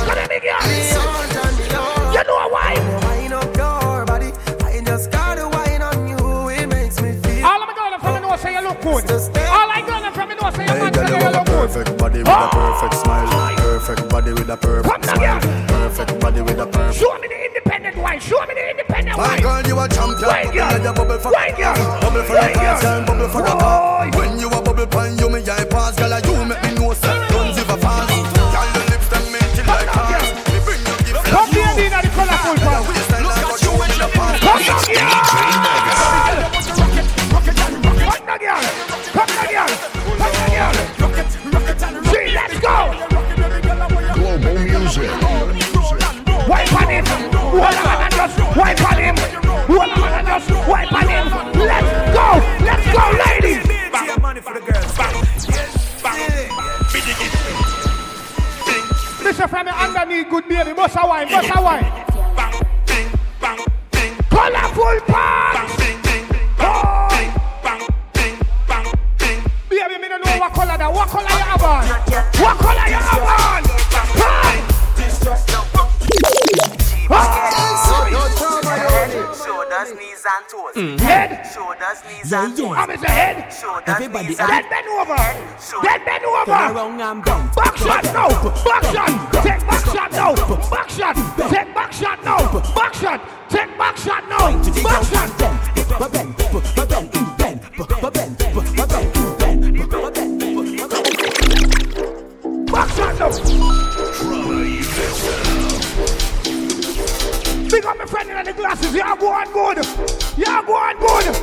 Come 0.06 0.30
here. 0.30 0.62
You 2.14 2.24
know 2.24 2.50
why? 2.50 2.74
good. 8.84 9.10
All 9.10 9.72
I 9.72 9.84
got 9.88 10.14
from 10.14 10.32
it 10.32 10.42
was 10.42 10.56
say 10.56 10.66
a 10.66 10.68
man 10.68 10.94
say 10.94 11.08
you 11.08 11.32
look 11.32 11.46
good. 11.46 11.70
Perfect 11.74 11.98
body 11.98 12.20
with 12.20 12.28
oh. 12.28 12.46
a 12.46 12.80
perfect 12.80 13.02
smile. 13.02 13.56
Perfect 13.58 14.10
body 14.10 14.34
with 14.34 14.50
a 14.50 14.58
perfect 14.58 15.06
smile. 15.06 15.63
Body 16.34 16.42
with 16.42 16.60
a. 16.60 16.94
Show 16.94 17.18
me 17.20 17.28
the 17.28 17.46
independent 17.46 17.98
wine. 17.98 18.20
Show 18.20 18.42
me 18.48 18.54
the 18.56 18.70
independent 18.72 19.18
one. 19.18 19.30
My 19.30 19.40
girl, 19.40 19.62
you 19.68 19.80
a 19.80 19.88
champion. 19.88 20.28
Wine 20.28 20.52
girl. 20.52 20.94
Bubble 20.94 21.20
for 21.20 21.32
girl. 21.32 22.02
Bubble 22.02 22.24
for 22.24 22.34
the 22.34 22.88
and 22.88 23.06
bubble 23.06 23.30
for 23.30 23.42
the 23.44 23.73
wine, 61.14 61.28
bust 61.30 61.52
a 61.56 61.62
wine. 61.62 61.84
Bang, 62.36 62.58
ding, 62.86 63.10
bang, 63.40 63.60
ding. 63.92 64.14
Colorful 64.34 65.00
pants. 65.06 65.78
Bang, 65.78 66.02
ding, 66.06 66.26
bang, 66.58 66.80
ding, 67.14 67.30
bang, 67.64 67.82
ding, 68.18 68.36
bang, 68.68 68.88
ding. 69.22 69.40
Baby, 69.70 69.96
me 70.02 70.08
don't 70.10 70.26
know 70.26 70.38
what 70.42 70.54
color 70.54 70.78
that. 70.78 70.92
What 70.92 71.08
color 71.10 71.30
you 71.30 71.46
have 71.52 71.64
on? 71.64 71.86
What 72.42 72.56
color 72.58 72.88
you 72.90 73.02
have 73.10 73.30
on? 73.30 73.62
Shoulders, 79.44 79.90
knees, 80.00 80.26
and 80.34 80.46
toes. 80.50 80.74
Mm. 80.76 81.00
Head. 81.00 81.30
Shoulders, 81.54 82.00
knees, 82.08 82.34
and 82.34 82.58
toes. 82.58 82.76
I'm 82.76 82.90
head. 83.52 83.84
Everybody, 83.88 84.36
dead 84.36 84.66
bend 84.70 84.88
over. 84.88 85.18
So 85.60 85.82
dead 85.82 86.06
bend 86.06 86.24
over. 86.26 86.46
Turn 86.46 86.76
around 86.76 87.02
and 87.02 87.26
bounce. 87.26 87.56
Back 87.56 87.78
shot, 87.78 88.04
no. 88.14 88.28
Back 88.64 88.84
shot. 88.94 89.44
Take 89.44 89.68
back 89.68 89.86
shot, 89.86 90.12
no. 90.12 90.36
Back 90.70 90.90
shot. 90.90 91.16
Take 91.50 91.74
back 91.74 91.94
shot, 91.94 92.24
no. 92.24 92.38
Back 92.76 92.94
shot. 92.94 93.50
Take 93.50 93.78
back 93.78 93.98
shot, 93.98 94.24
no. 94.30 94.38
Back 94.84 95.04
shot. 95.06 95.38
Bend, 96.00 96.12
bend, 96.12 96.38
bend, 96.38 96.88
bend, 96.88 97.12
bend, 97.38 97.60
bend, 98.14 98.38
bend, 98.38 98.38
bend. 98.38 99.04
Big 107.70 107.86
up 107.86 107.98
my 107.98 108.06
friend 108.06 108.30
in 108.30 108.46
the 108.46 108.54
glasses, 108.54 108.94
y'all 108.94 109.16
go 109.16 109.30
on 109.30 109.52
good. 109.52 109.78
Y'all 110.38 110.64
go 110.64 110.76
on 110.76 110.98
good. 111.00 111.43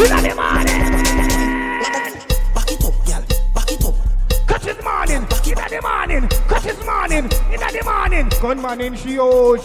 In 0.00 0.06
the 0.06 0.34
morning. 0.34 0.80
Back 2.54 2.70
it 2.72 2.84
up, 2.84 2.96
girl. 3.04 3.22
Back 3.54 3.70
it 3.70 3.84
up. 3.84 3.94
Cause 4.46 4.66
it's 4.66 4.82
morning. 4.82 5.16
In 5.16 5.28
the 5.28 5.80
morning. 5.82 6.28
Cause 6.48 6.64
it's 6.64 6.84
morning. 6.86 7.24
In 7.52 7.60
the 7.60 7.82
morning. 7.84 8.28
Gunman 8.40 8.80
in 8.80 8.96
she 8.96 9.16
house. 9.16 9.58